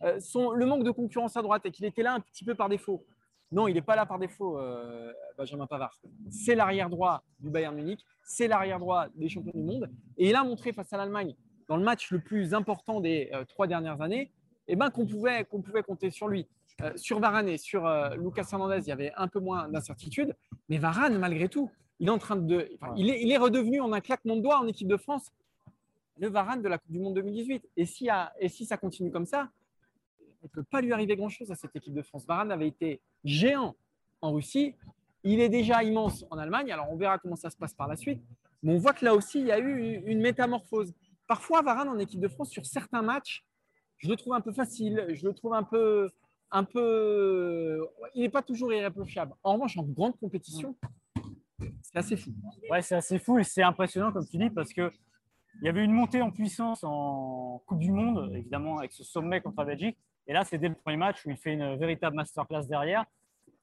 euh, 0.01 0.19
le 0.55 0.65
manque 0.65 0.83
de 0.83 0.91
concurrence 0.91 1.37
à 1.37 1.41
droite 1.41 1.65
et 1.65 1.71
qu'il 1.71 1.85
était 1.85 2.03
là 2.03 2.13
un 2.13 2.19
petit 2.19 2.43
peu 2.43 2.55
par 2.55 2.67
défaut. 2.67 3.05
Non, 3.51 3.67
il 3.69 3.75
n'est 3.75 3.81
pas 3.81 3.95
là 3.95 4.05
par 4.05 4.19
défaut, 4.19 4.59
euh, 4.59 5.13
Benjamin 5.37 5.67
Pavard. 5.67 5.97
C'est 6.29 6.55
l'arrière 6.55 6.89
droit 6.89 7.23
du 7.39 7.49
Bayern 7.49 7.73
Munich, 7.75 8.01
c'est 8.25 8.47
l'arrière 8.49 8.79
droit 8.79 9.07
des 9.15 9.29
champions 9.29 9.51
du 9.53 9.63
monde. 9.63 9.89
Et 10.17 10.29
il 10.29 10.35
a 10.35 10.43
montré 10.43 10.73
face 10.73 10.91
à 10.91 10.97
l'Allemagne, 10.97 11.33
dans 11.69 11.77
le 11.77 11.83
match 11.83 12.11
le 12.11 12.19
plus 12.19 12.53
important 12.53 12.99
des 12.99 13.31
trois 13.47 13.67
dernières 13.67 14.01
années, 14.01 14.31
eh 14.67 14.75
ben, 14.75 14.89
qu'on 14.89 15.05
pouvait 15.05 15.45
compter 15.87 16.09
sur 16.11 16.27
lui. 16.27 16.47
Euh, 16.81 16.91
sur 16.97 17.19
Varane 17.19 17.47
et 17.47 17.57
sur 17.57 17.85
euh, 17.87 18.15
Lucas 18.17 18.45
Hernandez, 18.51 18.79
il 18.81 18.87
y 18.89 18.91
avait 18.91 19.13
un 19.15 19.27
peu 19.27 19.39
moins 19.39 19.69
d'incertitude. 19.69 20.35
Mais 20.67 20.77
Varane, 20.77 21.17
malgré 21.17 21.47
tout, 21.47 21.71
il 21.99 22.07
est 22.07 22.11
en 22.11 22.17
train 22.17 22.35
de. 22.35 22.69
enfin, 22.81 22.93
il, 22.97 23.09
est, 23.09 23.21
il 23.21 23.31
est 23.31 23.37
redevenu 23.37 23.79
en 23.79 23.93
un 23.93 24.01
claquement 24.01 24.35
de 24.35 24.41
doigts 24.41 24.59
en 24.59 24.67
équipe 24.67 24.87
de 24.87 24.97
France 24.97 25.31
le 26.17 26.29
Varane 26.29 26.61
de 26.61 26.69
la 26.69 26.77
Coupe 26.77 26.91
du 26.91 26.99
Monde 26.99 27.15
2018. 27.15 27.67
Et 27.75 27.85
si, 27.85 28.09
à- 28.09 28.31
et 28.39 28.47
si 28.47 28.65
ça 28.65 28.77
continue 28.77 29.11
comme 29.11 29.25
ça, 29.25 29.49
il 30.21 30.27
ne 30.43 30.47
peut 30.49 30.63
pas 30.63 30.79
lui 30.81 30.93
arriver 30.93 31.15
grand-chose 31.17 31.51
à 31.51 31.55
cette 31.55 31.75
équipe 31.75 31.93
de 31.93 32.01
France. 32.01 32.25
Varane 32.25 32.51
avait 32.53 32.67
été 32.67 33.01
géant 33.25 33.75
en 34.21 34.31
Russie. 34.33 34.75
Il 35.23 35.39
est 35.41 35.49
déjà 35.49 35.83
immense 35.83 36.25
en 36.29 36.37
Allemagne. 36.37 36.71
Alors, 36.71 36.89
on 36.91 36.95
verra 36.95 37.17
comment 37.19 37.35
ça 37.35 37.49
se 37.49 37.57
passe 37.57 37.73
par 37.73 37.87
la 37.87 37.95
suite. 37.97 38.21
Mais 38.63 38.73
on 38.73 38.77
voit 38.77 38.93
que 38.93 39.03
là 39.03 39.13
aussi, 39.13 39.39
il 39.41 39.47
y 39.47 39.51
a 39.51 39.59
eu 39.59 40.01
une 40.05 40.21
métamorphose. 40.21 40.93
Parfois, 41.27 41.61
Varane 41.61 41.89
en 41.89 41.97
équipe 41.99 42.19
de 42.21 42.27
France, 42.29 42.49
sur 42.49 42.65
certains 42.65 43.01
matchs, 43.01 43.43
je 43.97 44.07
le 44.07 44.15
trouve 44.15 44.33
un 44.35 44.41
peu 44.41 44.51
facile. 44.53 45.05
Je 45.13 45.25
le 45.27 45.33
trouve 45.33 45.53
un 45.53 45.63
peu. 45.63 46.09
Un 46.55 46.63
peu... 46.63 47.85
Il 48.13 48.21
n'est 48.21 48.29
pas 48.29 48.41
toujours 48.41 48.71
irréprochable. 48.71 49.33
En 49.43 49.55
revanche, 49.55 49.77
en 49.77 49.83
grande 49.83 50.17
compétition, 50.17 50.73
c'est 51.81 51.97
assez 51.97 52.15
fou. 52.15 52.31
Ouais, 52.71 52.81
c'est 52.81 52.95
assez 52.95 53.19
fou 53.19 53.37
et 53.39 53.43
c'est 53.43 53.61
impressionnant, 53.61 54.13
comme 54.13 54.25
tu 54.25 54.37
dis, 54.37 54.49
parce 54.49 54.71
que 54.71 54.89
il 55.61 55.65
y 55.65 55.69
avait 55.69 55.83
une 55.83 55.91
montée 55.91 56.21
en 56.21 56.31
puissance 56.31 56.83
en 56.83 57.61
Coupe 57.65 57.79
du 57.79 57.91
Monde, 57.91 58.31
évidemment, 58.35 58.77
avec 58.79 58.93
ce 58.93 59.03
sommet 59.03 59.41
contre 59.41 59.59
la 59.59 59.65
Belgique. 59.65 59.97
Et 60.27 60.33
là, 60.33 60.45
c'est 60.45 60.57
dès 60.57 60.69
le 60.69 60.75
premier 60.75 60.95
match 60.95 61.25
où 61.25 61.29
il 61.29 61.35
fait 61.37 61.53
une 61.53 61.75
véritable 61.75 62.15
masterclass 62.15 62.65
derrière. 62.67 63.03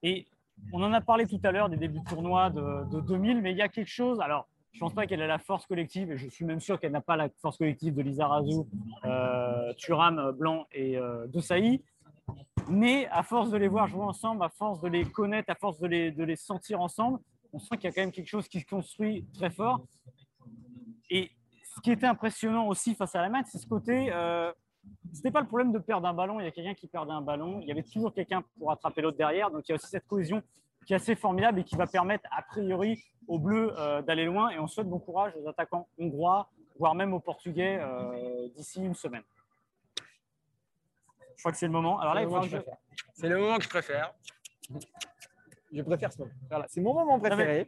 Et 0.03 0.27
on 0.75 0.83
en 0.83 0.93
a 0.93 1.01
parlé 1.01 1.27
tout 1.27 1.41
à 1.45 1.51
l'heure 1.51 1.71
des 1.71 1.79
débuts 1.79 2.01
de 2.01 2.05
tournoi 2.05 2.51
de, 2.51 2.91
de 2.91 3.01
2000, 3.01 3.41
mais 3.41 3.53
il 3.53 3.57
y 3.57 3.63
a 3.63 3.69
quelque 3.69 3.91
chose. 3.91 4.21
Alors, 4.21 4.49
Je 4.73 4.81
pense 4.81 4.95
pas 4.95 5.07
qu'elle 5.07 5.21
ait 5.21 5.27
la 5.27 5.39
force 5.39 5.67
collective, 5.67 6.13
et 6.13 6.19
je 6.19 6.29
suis 6.29 6.45
même 6.45 6.61
sûr 6.61 6.79
qu'elle 6.79 6.93
n'a 6.93 7.01
pas 7.01 7.17
la 7.17 7.29
force 7.41 7.59
collective 7.59 7.95
de 7.95 8.03
Lisa 8.03 8.27
Razou, 8.27 8.69
euh, 9.05 9.73
Thuram, 9.77 10.33
Blanc 10.33 10.67
et 10.73 10.99
euh, 10.99 11.27
Dosaï. 11.27 11.83
Mais 12.69 13.07
à 13.09 13.23
force 13.23 13.51
de 13.51 13.57
les 13.57 13.69
voir 13.69 13.87
jouer 13.89 14.05
ensemble, 14.05 14.43
à 14.45 14.49
force 14.49 14.81
de 14.81 14.89
les 14.89 15.05
connaître, 15.05 15.51
à 15.51 15.55
force 15.55 15.79
de 15.79 15.87
les, 15.87 16.37
sentir 16.37 16.81
ensemble, 16.81 17.19
on 17.53 17.59
sent 17.59 17.77
qu'il 17.77 17.85
y 17.85 17.87
a 17.89 17.93
quand 17.93 18.01
même 18.01 18.13
quelque 18.13 18.29
chose 18.29 18.49
qui 18.49 18.61
se 18.61 18.67
construit 18.67 19.27
très 19.35 19.51
fort. 19.51 19.85
Et 21.11 21.31
ce 21.65 21.81
qui 21.81 21.91
était 21.91 22.07
impressionnant 22.07 22.69
aussi 22.69 22.95
face 22.95 23.15
à 23.15 23.23
la 23.23 23.29
match, 23.29 23.47
c'est 23.51 23.59
ce 23.59 23.67
côté. 23.67 24.11
Euh, 24.13 24.53
c'était 25.13 25.31
pas 25.31 25.41
le 25.41 25.47
problème 25.47 25.73
de 25.73 25.79
perdre 25.79 26.07
un 26.09 26.15
ballon. 26.15 26.41
Il 26.41 26.45
y 26.45 26.49
a 26.49 26.51
quelqu'un 26.51 26.75
qui 26.75 26.87
perdait 26.87 27.13
un 27.13 27.21
ballon. 27.21 27.61
Il 27.61 27.69
y 27.69 27.73
avait 27.73 27.83
toujours 27.83 28.13
quelqu'un 28.13 28.43
pour 28.59 28.73
attraper 28.73 29.03
l'autre 29.03 29.19
derrière. 29.19 29.51
Donc 29.51 29.69
il 29.69 29.71
y 29.71 29.73
a 29.73 29.77
aussi 29.77 29.89
cette 29.89 30.07
cohésion 30.07 30.43
qui 30.87 30.93
est 30.93 30.97
assez 30.97 31.15
formidable 31.15 31.61
et 31.61 31.65
qui 31.65 31.77
va 31.77 31.87
permettre 31.87 32.29
a 32.31 32.43
priori 32.43 33.03
aux 33.29 33.39
Bleus 33.39 33.73
euh, 33.79 34.03
d'aller 34.03 34.25
loin. 34.25 34.51
Et 34.51 34.59
on 34.59 34.67
souhaite 34.67 34.89
bon 34.89 34.99
courage 34.99 35.33
aux 35.37 35.49
attaquants 35.49 35.89
hongrois, 35.99 36.49
voire 36.79 36.95
même 36.95 37.13
aux 37.13 37.21
Portugais 37.21 37.79
euh, 37.81 38.49
d'ici 38.57 38.83
une 38.83 38.95
semaine. 38.95 39.23
Je 41.43 41.45
crois 41.45 41.53
que 41.55 41.59
c'est 41.59 41.67
le 41.67 41.73
moment. 41.73 41.99
Alors 41.99 42.15
là, 42.15 42.21
c'est 43.15 43.29
le 43.29 43.37
moment 43.37 43.57
que 43.59 43.65
je 43.65 43.69
préfère. 43.69 44.15
Je 45.73 45.83
préfère 45.83 46.13
ce 46.13 46.19
moment. 46.21 46.31
Voilà, 46.49 46.67
c'est 46.69 46.81
mon 46.81 46.95
moment 46.95 47.19
préféré. 47.19 47.67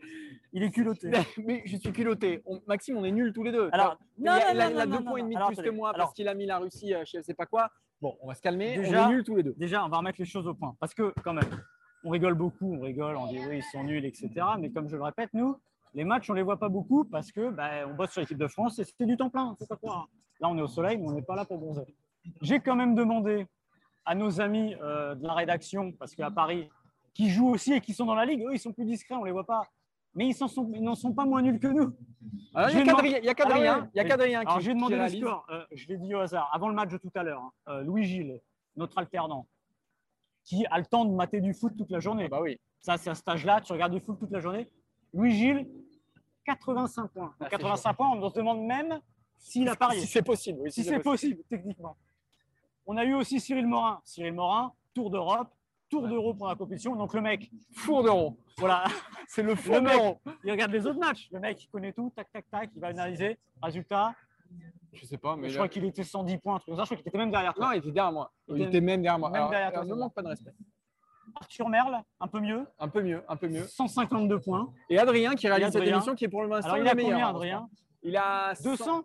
il 0.52 0.62
est 0.62 0.70
culotté. 0.70 1.10
mais 1.44 1.60
je 1.64 1.76
suis 1.78 1.90
culotté. 1.90 2.40
Maxime, 2.68 2.98
on 2.98 3.04
est 3.04 3.10
nuls 3.10 3.32
tous 3.32 3.42
les 3.42 3.50
deux. 3.50 3.70
Alors, 3.72 3.98
il 4.16 4.28
a, 4.28 4.86
deux 4.86 5.02
points 5.02 5.16
et 5.16 5.22
demi 5.22 5.34
de 5.34 5.44
plus 5.46 5.56
que 5.56 5.70
moi 5.70 5.92
parce 5.92 6.12
qu'il 6.12 6.28
a 6.28 6.34
mis 6.34 6.46
la 6.46 6.58
Russie 6.58 6.94
euh, 6.94 7.02
je 7.04 7.16
ne 7.16 7.22
sais 7.22 7.34
pas 7.34 7.46
quoi. 7.46 7.68
Bon, 8.00 8.16
on 8.20 8.28
va 8.28 8.34
se 8.36 8.42
calmer. 8.42 8.76
Déjà, 8.76 9.08
on 9.08 9.10
est 9.10 9.14
nuls 9.14 9.24
tous 9.24 9.34
les 9.34 9.42
deux. 9.42 9.54
Déjà, 9.56 9.84
on 9.84 9.88
va 9.88 9.96
remettre 9.96 10.20
les 10.20 10.24
choses 10.24 10.46
au 10.46 10.54
point. 10.54 10.76
Parce 10.78 10.94
que, 10.94 11.12
quand 11.24 11.32
même, 11.32 11.50
on 12.04 12.10
rigole 12.10 12.34
beaucoup, 12.34 12.76
on 12.76 12.80
rigole, 12.80 13.16
on 13.16 13.26
dit 13.26 13.40
oui, 13.44 13.56
ils 13.56 13.62
sont 13.72 13.82
nuls, 13.82 14.04
etc. 14.04 14.30
Mais 14.60 14.70
comme 14.70 14.88
je 14.88 14.94
le 14.94 15.02
répète, 15.02 15.30
nous, 15.32 15.60
les 15.94 16.04
matchs, 16.04 16.30
on 16.30 16.34
ne 16.34 16.38
les 16.38 16.44
voit 16.44 16.60
pas 16.60 16.68
beaucoup 16.68 17.04
parce 17.06 17.32
que 17.32 17.50
bah, 17.50 17.88
on 17.88 17.94
bosse 17.94 18.12
sur 18.12 18.20
l'équipe 18.20 18.38
de 18.38 18.46
France 18.46 18.78
et 18.78 18.84
c'était 18.84 19.06
du 19.06 19.16
temps 19.16 19.30
plein. 19.30 19.56
Pas 19.68 19.76
quoi. 19.76 20.06
Là, 20.38 20.48
on 20.48 20.56
est 20.56 20.62
au 20.62 20.68
soleil, 20.68 20.96
mais 20.96 21.08
on 21.08 21.12
n'est 21.12 21.22
pas 21.22 21.34
là 21.34 21.44
pour 21.44 21.58
bronzer. 21.58 21.92
J'ai 22.40 22.60
quand 22.60 22.76
même 22.76 22.94
demandé 22.94 23.48
à 24.04 24.14
nos 24.14 24.40
amis 24.40 24.74
euh, 24.82 25.14
de 25.14 25.26
la 25.26 25.34
rédaction, 25.34 25.92
parce 25.92 26.14
qu'à 26.14 26.30
Paris, 26.30 26.68
qui 27.14 27.30
jouent 27.30 27.50
aussi 27.50 27.72
et 27.72 27.80
qui 27.80 27.94
sont 27.94 28.06
dans 28.06 28.14
la 28.14 28.24
ligue, 28.24 28.42
eux, 28.42 28.52
ils 28.52 28.58
sont 28.58 28.72
plus 28.72 28.84
discrets, 28.84 29.14
on 29.14 29.20
ne 29.20 29.26
les 29.26 29.32
voit 29.32 29.46
pas. 29.46 29.68
Mais 30.14 30.28
ils 30.28 30.36
n'en 30.84 30.94
sont, 30.94 31.12
pas 31.12 31.24
moins 31.24 31.42
nuls 31.42 31.58
que 31.58 31.66
nous. 31.66 31.92
Ah, 32.54 32.70
il 32.70 32.78
y 32.78 32.80
a 32.80 32.84
Cadrien, 32.84 33.18
il 33.18 33.24
y 33.24 33.28
a 33.28 33.34
Cadrien, 33.34 33.90
il 33.92 33.96
y 33.96 34.00
a 34.00 34.04
Cadrien 34.04 34.40
Alors, 34.42 34.60
j'ai 34.60 34.72
demandé 34.72 34.96
le 34.96 35.08
score. 35.08 35.44
Euh, 35.50 35.64
je 35.72 35.88
l'ai 35.88 35.96
dit 35.96 36.14
au 36.14 36.20
hasard. 36.20 36.48
Avant 36.52 36.68
le 36.68 36.74
match 36.74 36.90
de 36.90 36.98
tout 36.98 37.10
à 37.16 37.24
l'heure, 37.24 37.40
hein, 37.40 37.52
euh, 37.68 37.82
Louis 37.82 38.04
Gilles, 38.04 38.40
notre 38.76 38.96
alternant, 38.98 39.48
qui 40.44 40.64
a 40.66 40.78
le 40.78 40.86
temps 40.86 41.04
de 41.04 41.12
mater 41.12 41.40
du 41.40 41.52
foot 41.52 41.72
toute 41.76 41.90
la 41.90 41.98
journée. 41.98 42.26
Ah 42.26 42.28
bah 42.28 42.40
oui. 42.42 42.60
Ça, 42.80 42.96
c'est 42.96 43.10
à 43.10 43.14
cet 43.14 43.26
âge-là, 43.26 43.60
tu 43.60 43.72
regardes 43.72 43.92
du 43.92 44.00
foot 44.00 44.18
toute 44.20 44.30
la 44.30 44.40
journée. 44.40 44.70
Louis 45.12 45.32
Gilles, 45.32 45.66
85 46.44 47.08
points. 47.08 47.34
85 47.50 47.90
ah, 47.90 47.94
points, 47.94 48.10
on 48.10 48.28
se 48.28 48.34
demande 48.34 48.64
même 48.64 49.00
s'il 49.36 49.68
a 49.68 49.74
parié. 49.74 50.00
Si 50.00 50.06
c'est 50.06 50.22
possible. 50.22 50.60
Oui, 50.62 50.70
si, 50.70 50.84
c'est 50.84 51.00
possible. 51.00 51.42
techniquement. 51.48 51.96
On 52.86 52.96
a 52.96 53.04
eu 53.04 53.14
aussi 53.14 53.40
Cyril 53.40 53.66
Morin. 53.66 54.00
Cyril 54.04 54.32
Morin, 54.32 54.72
Tour 54.94 55.10
d'Europe, 55.10 55.48
Tour 55.88 56.08
d'Euro 56.08 56.34
pour 56.34 56.48
la 56.48 56.54
compétition. 56.54 56.96
Donc 56.96 57.14
le 57.14 57.20
mec, 57.20 57.50
four 57.72 58.02
d'Euro. 58.02 58.36
Voilà, 58.58 58.84
c'est 59.28 59.42
le 59.42 59.54
four 59.54 59.80
d'Euro. 59.80 60.18
Il 60.44 60.50
regarde 60.50 60.72
les 60.72 60.86
autres 60.86 60.98
matchs. 60.98 61.28
Le 61.32 61.40
mec, 61.40 61.62
il 61.62 61.68
connaît 61.68 61.92
tout, 61.92 62.12
tac, 62.14 62.30
tac, 62.32 62.44
tac. 62.50 62.70
Il 62.74 62.80
va 62.80 62.88
analyser. 62.88 63.38
Résultat. 63.62 64.14
Je 64.92 65.06
sais 65.06 65.18
pas, 65.18 65.36
mais. 65.36 65.48
Je 65.48 65.54
crois 65.54 65.68
qu'il 65.68 65.84
était 65.84 66.04
110 66.04 66.38
points, 66.38 66.60
Je 66.66 66.72
crois 66.72 66.86
qu'il 66.86 67.00
était 67.00 67.18
même 67.18 67.30
derrière 67.30 67.54
toi. 67.54 67.66
Non, 67.66 67.72
il 67.72 67.78
était 67.78 67.90
derrière 67.90 68.12
moi. 68.12 68.32
Il, 68.48 68.62
était 68.62 68.80
même 68.80 69.02
derrière 69.02 69.18
moi. 69.18 69.30
Même 69.30 69.50
derrière 69.50 69.72
toi. 69.72 69.84
Ne 69.84 69.94
manque 69.94 70.14
pas 70.14 70.22
de 70.22 70.28
respect. 70.28 70.54
Arthur 71.36 71.68
Merle, 71.68 72.00
un 72.20 72.28
peu 72.28 72.38
mieux. 72.38 72.66
Un 72.78 72.88
peu 72.88 73.02
mieux, 73.02 73.22
un 73.28 73.36
peu 73.36 73.48
mieux. 73.48 73.66
152 73.66 74.40
points. 74.40 74.72
Et 74.88 74.98
Adrien 74.98 75.34
qui 75.34 75.48
réalise 75.48 75.70
cette 75.70 75.86
émission 75.86 76.14
qui 76.14 76.26
est 76.26 76.28
pour 76.28 76.42
le 76.42 76.48
moment 76.48 76.60
il 76.76 76.86
a 76.86 76.90
combien, 76.90 77.26
hein, 77.26 77.30
Adrien 77.30 77.68
Il 78.02 78.16
a 78.16 78.54
200 78.62 79.04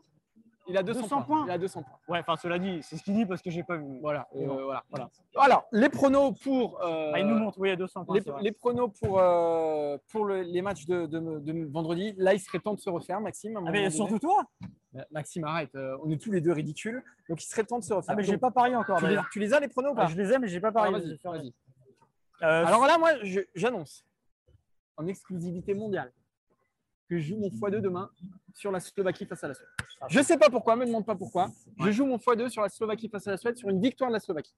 il 0.70 0.78
a 0.78 0.84
200, 0.84 1.24
points. 1.24 1.46
Il 1.46 1.52
a 1.52 1.58
200 1.58 1.84
points. 1.84 2.00
Ouais, 2.08 2.20
enfin, 2.20 2.36
cela 2.38 2.60
dit, 2.60 2.80
c'est 2.84 2.96
ce 2.96 3.04
qu'il 3.04 3.16
dit 3.16 3.26
parce 3.26 3.42
que 3.42 3.50
j'ai 3.50 3.64
pas 3.64 3.78
vu. 3.78 4.00
Voilà. 4.02 4.28
Euh, 4.36 4.46
voilà. 4.46 4.84
voilà. 4.90 5.10
Alors, 5.38 5.68
les 5.72 5.90
pronos 5.90 6.34
pour. 6.44 6.82
Euh, 6.82 7.12
ah, 7.14 7.20
il 7.20 7.26
nous 7.26 7.36
montre, 7.36 7.60
oui, 7.60 7.70
il 7.70 7.72
y 7.72 7.74
a 7.74 7.78
200 7.78 8.06
points. 8.06 8.20
Les, 8.42 8.52
pronos 8.52 8.92
pour, 9.02 9.20
euh, 9.20 9.98
pour 10.12 10.28
les 10.28 10.62
matchs 10.62 10.86
de, 10.86 11.06
de, 11.08 11.72
vendredi. 11.72 12.14
Là, 12.18 12.34
il 12.34 12.40
serait 12.40 12.60
temps 12.60 12.76
de 12.76 12.80
se 12.80 12.90
refaire, 12.90 13.20
Maxime. 13.20 13.58
ah, 13.58 13.72
mais 13.72 13.90
surtout 13.90 14.20
toi 14.20 14.44
Maxime, 15.12 15.44
arrête. 15.44 15.76
on 16.04 16.10
est 16.12 16.22
tous 16.22 16.32
les 16.32 16.42
deux 16.42 16.54
ridicules. 16.54 17.04
Donc, 17.28 17.44
il 17.44 17.48
serait 17.48 17.64
temps 17.64 17.80
de 17.80 17.84
se 17.84 17.94
refaire. 17.94 18.14
Ah, 18.14 18.16
mais 18.16 18.24
j'ai 18.24 18.38
pas 18.38 18.52
parié 18.52 18.76
encore. 18.76 19.00
Tu 19.00 19.08
les, 19.08 19.18
tu 19.32 19.40
les, 19.40 19.54
as, 19.54 19.60
les 19.60 19.68
pronos 19.68 19.92
ou 19.92 19.96
pas 19.96 20.08
Je 20.08 20.16
les 20.16 20.32
ai, 20.32 20.40
mais 20.40 20.48
j'ai 20.48 20.60
pas 20.60 20.72
parié. 20.72 20.96
Ah, 21.24 21.30
vas-y. 21.32 21.54
Alors 22.42 22.86
là, 22.86 22.98
moi, 22.98 23.12
j'annonce 23.56 24.06
en 24.98 25.08
exclusivité 25.08 25.74
mondiale 25.74 26.12
que 27.10 27.18
je 27.18 27.30
joue 27.30 27.38
mon 27.38 27.50
x2 27.50 27.82
demain 27.82 28.10
sur 28.54 28.72
la 28.72 28.80
Slovaquie 28.80 29.26
face 29.26 29.44
à 29.44 29.48
la 29.48 29.54
Suède. 29.56 29.68
Je 30.10 30.20
ne 30.20 30.24
sais 30.24 30.38
pas 30.38 30.50
pourquoi, 30.50 30.76
ne 30.76 30.82
me 30.82 30.86
demande 30.86 31.06
pas 31.06 31.16
pourquoi. 31.16 31.52
Je 31.80 31.92
joue 31.92 32.06
mon 32.06 32.18
x2 32.18 32.50
sur 32.50 32.62
la 32.62 32.70
Slovaquie 32.70 33.10
face 33.10 33.28
à 33.28 33.32
la 33.32 33.38
Suède 33.38 33.58
sur 33.58 33.70
une 33.70 33.82
victoire 33.82 34.12
de 34.12 34.14
la 34.14 34.20
Slovaquie. 34.20 34.56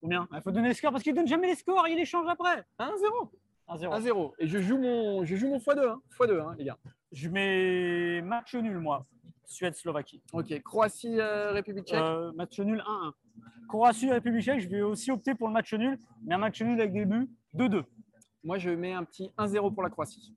Combien? 0.00 0.28
Il 0.32 0.40
faut 0.40 0.52
donner 0.52 0.68
les 0.68 0.74
scores 0.74 0.92
parce 0.92 1.02
qu'il 1.02 1.12
ne 1.12 1.18
donne 1.18 1.28
jamais 1.28 1.48
les 1.48 1.56
scores, 1.56 1.86
il 1.88 1.98
échange 1.98 2.26
après. 2.28 2.64
1-0. 2.78 3.30
1-0. 3.68 4.32
Et 4.38 4.46
je 4.46 4.58
joue 4.58 4.78
mon, 4.78 5.24
je 5.24 5.36
joue 5.36 5.48
mon 5.48 5.58
x2, 5.58 5.88
hein. 5.88 6.00
x2 6.18 6.40
hein, 6.40 6.54
les 6.58 6.64
gars. 6.64 6.78
Je 7.12 7.28
mets 7.28 8.22
match 8.22 8.54
nul, 8.54 8.78
moi. 8.78 9.04
Suède-Slovaquie. 9.46 10.22
Ok. 10.32 10.62
Croatie-République 10.62 11.86
tchèque 11.86 11.98
euh, 11.98 12.30
Match 12.32 12.60
nul 12.60 12.82
1-1. 12.86 13.12
Croatie-République 13.68 14.44
tchèque, 14.44 14.60
je 14.60 14.68
vais 14.68 14.82
aussi 14.82 15.10
opter 15.10 15.34
pour 15.34 15.48
le 15.48 15.54
match 15.54 15.74
nul, 15.74 15.98
mais 16.24 16.36
un 16.36 16.38
match 16.38 16.62
nul 16.62 16.80
avec 16.80 16.92
des 16.92 17.04
buts 17.04 17.28
2-2. 17.56 17.82
Moi, 18.44 18.58
je 18.58 18.70
mets 18.70 18.92
un 18.92 19.04
petit 19.04 19.30
1-0 19.36 19.74
pour 19.74 19.82
la 19.82 19.90
Croatie. 19.90 20.32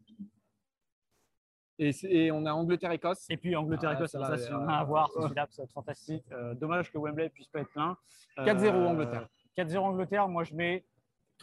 Et, 1.80 2.32
on 2.32 2.46
a 2.46 2.54
Angleterre-Écosse. 2.54 3.26
Et 3.30 3.38
puis 3.38 3.56
Angleterre-Écosse, 3.56 4.16
ah, 4.16 4.28
ça, 4.28 4.38
c'est 4.38 4.52
un 4.52 4.68
à 4.68 4.84
voir, 4.84 5.10
c'est 5.50 5.72
fantastique. 5.72 6.24
Euh, 6.32 6.54
dommage 6.54 6.92
que 6.92 6.98
Wembley 6.98 7.30
puisse 7.30 7.48
pas 7.48 7.62
être 7.62 7.72
plein. 7.72 7.98
4-0 8.38 8.66
euh, 8.66 8.88
Angleterre. 8.88 9.28
4-0 9.58 9.78
Angleterre, 9.80 10.28
moi 10.28 10.44
je 10.44 10.54
mets 10.54 10.86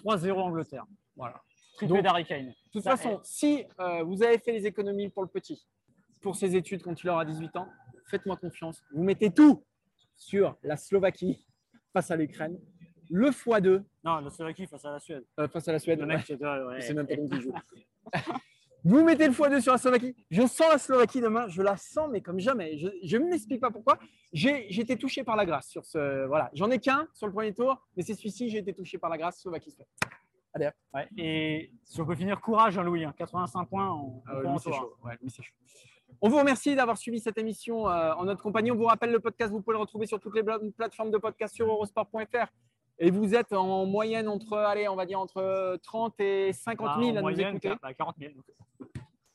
3-0 0.04 0.32
Angleterre. 0.32 0.86
Voilà. 1.16 1.42
Triplé 1.76 2.02
d'Harry 2.02 2.24
Kane. 2.24 2.46
De 2.46 2.54
toute 2.72 2.84
façon, 2.84 3.20
si 3.22 3.64
euh, 3.80 4.02
vous 4.04 4.22
avez 4.22 4.38
fait 4.38 4.52
les 4.52 4.66
économies 4.66 5.08
pour 5.08 5.22
le 5.22 5.28
petit, 5.28 5.66
pour 6.20 6.36
ses 6.36 6.54
études 6.54 6.82
quand 6.82 7.02
il 7.02 7.08
aura 7.08 7.24
18 7.24 7.56
ans, 7.56 7.68
faites-moi 8.06 8.36
confiance. 8.36 8.82
Vous 8.92 9.02
mettez 9.02 9.32
tout 9.32 9.64
sur 10.16 10.56
la 10.62 10.76
Slovaquie 10.76 11.44
face 11.92 12.10
à 12.10 12.16
l'Ukraine. 12.16 12.58
Le 13.08 13.30
x2. 13.30 13.82
Non, 14.04 14.20
la 14.20 14.30
Slovaquie 14.30 14.66
face 14.66 14.84
à 14.84 14.92
la 14.92 15.00
Suède. 15.00 15.24
face 15.52 15.66
à 15.66 15.72
la 15.72 15.78
Suède. 15.80 15.98
Le 15.98 16.06
mec, 16.06 16.20
c'est 16.26 16.94
même 16.94 17.06
pas 17.06 17.16
donc 17.16 17.32
qui 17.32 17.40
joue. 17.40 17.54
Vous 18.84 19.04
mettez 19.04 19.26
le 19.26 19.32
x2 19.32 19.60
sur 19.60 19.72
la 19.72 19.78
Slovaquie. 19.78 20.14
Je 20.30 20.42
sens 20.42 20.68
la 20.70 20.78
Slovaquie 20.78 21.20
demain. 21.20 21.48
Je 21.48 21.62
la 21.62 21.76
sens, 21.76 22.08
mais 22.10 22.20
comme 22.20 22.40
jamais. 22.40 22.78
Je 22.78 23.16
ne 23.16 23.26
m'explique 23.26 23.60
pas 23.60 23.70
pourquoi. 23.70 23.98
J'ai 24.32 24.68
été 24.80 24.96
touché 24.96 25.24
par 25.24 25.36
la 25.36 25.44
grâce 25.44 25.68
sur 25.68 25.84
ce. 25.84 26.26
Voilà. 26.26 26.50
J'en 26.54 26.70
ai 26.70 26.78
qu'un 26.78 27.06
sur 27.12 27.26
le 27.26 27.32
premier 27.32 27.52
tour, 27.52 27.86
mais 27.96 28.02
c'est 28.02 28.14
celui-ci. 28.14 28.48
J'ai 28.48 28.58
été 28.58 28.72
touché 28.72 28.98
par 28.98 29.10
la 29.10 29.18
grâce 29.18 29.40
Slovaquie. 29.40 29.76
Allez, 30.52 30.70
ouais, 30.94 31.08
et 31.16 31.70
si 31.84 32.00
on 32.00 32.06
peut 32.06 32.16
finir, 32.16 32.40
courage, 32.40 32.76
hein, 32.76 32.82
Louis. 32.82 33.06
85 33.16 33.60
hein. 33.60 33.64
points. 33.66 33.88
On, 33.88 34.22
ah 34.26 34.58
chaud. 34.58 34.96
On 36.20 36.28
vous 36.28 36.38
remercie 36.38 36.74
d'avoir 36.74 36.98
suivi 36.98 37.20
cette 37.20 37.38
émission 37.38 37.88
euh, 37.88 38.12
en 38.14 38.24
notre 38.24 38.42
compagnie. 38.42 38.72
On 38.72 38.76
vous 38.76 38.86
rappelle 38.86 39.12
le 39.12 39.20
podcast, 39.20 39.52
vous 39.52 39.62
pouvez 39.62 39.74
le 39.74 39.80
retrouver 39.80 40.06
sur 40.06 40.18
toutes 40.18 40.34
les 40.34 40.42
plateformes 40.72 41.10
de 41.10 41.18
podcast 41.18 41.54
sur 41.54 41.66
eurosport.fr. 41.68 42.46
Et 43.02 43.10
vous 43.10 43.34
êtes 43.34 43.54
en 43.54 43.86
moyenne 43.86 44.28
entre, 44.28 44.58
allez, 44.58 44.86
on 44.86 44.94
va 44.94 45.06
dire 45.06 45.18
entre 45.18 45.78
30 45.82 46.20
et 46.20 46.52
50 46.52 47.02
000 47.02 47.12
bah, 47.14 47.18
à 47.20 47.22
nous 47.22 47.40
écouter. 47.40 47.72
40 47.96 48.16
000. 48.20 48.32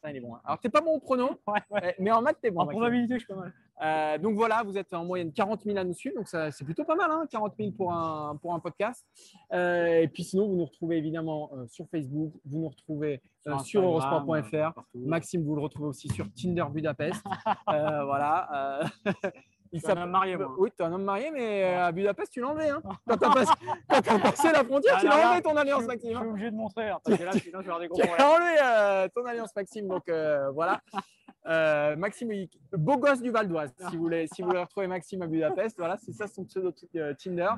Ça, 0.03 0.11
il 0.11 0.17
est 0.17 0.19
bon. 0.19 0.35
Hein. 0.35 0.41
Alors, 0.45 0.59
t'es 0.59 0.69
pas 0.69 0.81
bon 0.81 0.91
au 0.91 0.99
pronom, 0.99 1.31
mais 1.99 2.11
en 2.11 2.21
maths, 2.21 2.37
t'es 2.39 2.51
bon. 2.51 2.61
En 2.61 2.67
probabilité, 2.67 3.15
je 3.15 3.25
suis 3.25 3.27
pas 3.27 3.39
mal. 3.39 3.53
Euh, 3.81 4.17
donc 4.19 4.35
voilà, 4.35 4.61
vous 4.63 4.77
êtes 4.77 4.93
en 4.93 5.03
moyenne 5.03 5.33
40 5.33 5.63
000 5.63 5.77
à 5.77 5.83
nous 5.83 5.93
suivre, 5.93 6.15
donc 6.15 6.27
c'est 6.27 6.63
plutôt 6.63 6.85
pas 6.85 6.95
mal, 6.95 7.09
hein, 7.11 7.25
40 7.29 7.53
000 7.57 7.71
pour 7.71 7.91
un, 7.91 8.37
pour 8.37 8.53
un 8.53 8.59
podcast. 8.59 9.03
Euh, 9.51 10.01
et 10.01 10.07
puis 10.07 10.23
sinon, 10.23 10.47
vous 10.47 10.55
nous 10.55 10.65
retrouvez 10.65 10.97
évidemment 10.97 11.49
euh, 11.53 11.65
sur 11.67 11.87
Facebook, 11.89 12.33
vous 12.45 12.59
nous 12.59 12.69
retrouvez 12.69 13.21
sur, 13.63 13.81
eurosport.fr. 13.81 14.79
Maxime, 14.93 15.43
vous 15.43 15.55
le 15.55 15.61
retrouvez 15.61 15.89
aussi 15.89 16.07
sur 16.09 16.31
Tinder 16.33 16.65
Budapest. 16.71 17.21
voilà. 17.67 18.79
Il 19.75 19.91
un 19.91 20.03
homme 20.03 20.11
marié, 20.11 20.37
moi. 20.37 20.55
Oui, 20.57 20.69
tu 20.75 20.81
es 20.81 20.85
un 20.85 20.93
homme 20.93 21.03
marié, 21.03 21.31
mais 21.31 21.63
euh, 21.63 21.87
à 21.87 21.91
Budapest, 21.91 22.31
tu 22.31 22.43
enlevé. 22.43 22.69
Hein. 22.69 22.81
Quand 23.07 23.17
tu 23.17 23.25
as, 23.25 24.19
passé 24.19 24.51
la 24.51 24.63
frontière, 24.63 24.99
tu 24.99 25.07
l'as 25.07 25.27
enlevé 25.27 25.41
ton 25.41 25.55
alliance, 25.57 25.85
Maxime. 25.85 26.11
Je 26.13 26.17
suis 26.17 26.27
obligé 26.27 26.51
de 26.51 26.55
montrer, 26.55 26.89
hein, 26.89 26.99
parce 27.03 27.17
que 27.17 27.23
là, 27.23 27.31
sinon, 27.33 27.59
je 27.59 27.65
vais 27.65 27.73
avoir 27.73 27.79
des 27.79 27.87
gros 27.87 28.01
Tu 28.01 28.07
as 28.07 28.29
enlevé 28.29 28.55
euh, 28.63 29.07
ton 29.13 29.25
alliance, 29.25 29.53
Maxime. 29.55 29.87
Donc 29.87 30.07
euh, 30.07 30.49
voilà. 30.51 30.81
Maxime, 31.97 32.31
beau 32.71 32.97
gosse 32.97 33.21
du 33.21 33.31
Val 33.31 33.47
d'Oise. 33.47 33.73
Si 33.89 33.97
vous 33.97 34.03
voulez, 34.03 34.27
si 34.33 34.41
vous 34.41 34.47
voulez 34.47 34.61
retrouver 34.63 34.87
Maxime 34.87 35.21
à 35.21 35.27
Budapest, 35.27 35.77
voilà, 35.77 35.97
c'est 35.97 36.13
ça 36.13 36.27
son 36.27 36.45
pseudo 36.45 36.73
Tinder. 37.17 37.49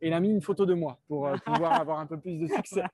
Et 0.00 0.08
il 0.08 0.14
a 0.14 0.20
mis 0.20 0.30
une 0.30 0.40
photo 0.40 0.64
de 0.64 0.74
moi 0.74 0.98
pour 1.06 1.30
pouvoir 1.44 1.74
avoir 1.74 2.00
un 2.00 2.06
peu 2.06 2.18
plus 2.18 2.38
de 2.38 2.46
succès. 2.46 2.84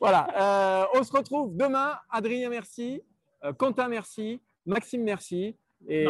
voilà. 0.00 0.88
on 0.94 1.02
se 1.02 1.12
retrouve 1.12 1.56
demain. 1.56 1.98
Adrien, 2.10 2.50
merci. 2.50 3.02
Quentin, 3.56 3.88
merci. 3.88 4.40
Maxime, 4.66 5.02
merci. 5.02 5.56
Et, 5.86 6.06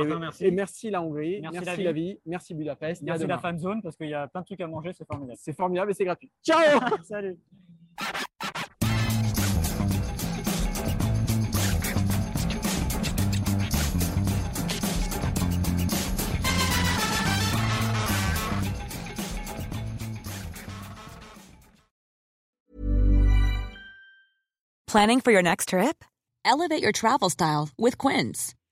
merci. 0.50 0.90
la 0.90 1.02
Hongrie, 1.02 1.40
merci, 1.40 1.82
la, 1.82 1.92
vie. 1.92 2.18
merci 2.24 2.54
Budapest. 2.54 3.02
Merci 3.02 3.26
la 3.26 3.38
fan 3.38 3.58
zone 3.58 3.82
parce 3.82 3.96
qu'il 3.96 4.08
y 4.08 4.14
a 4.14 4.26
plein 4.26 4.40
de 4.40 4.46
trucs 4.46 4.60
à 4.60 4.66
manger, 4.66 4.92
c'est 4.92 5.06
formidable. 5.06 5.38
C'est 5.40 5.54
formidable 5.54 5.90
et 5.90 5.94
c'est 5.94 6.04
gratuit. 6.04 6.30
Ciao 6.42 6.58
Salut 7.02 7.36
Planning 24.88 25.20
for 25.20 25.30
your 25.30 25.42
next 25.42 25.68
trip? 25.68 26.02
Elevate 26.46 26.82
your 26.82 26.92
travel 26.92 27.28
style 27.28 27.68
with 27.76 27.98
Quince. 27.98 28.54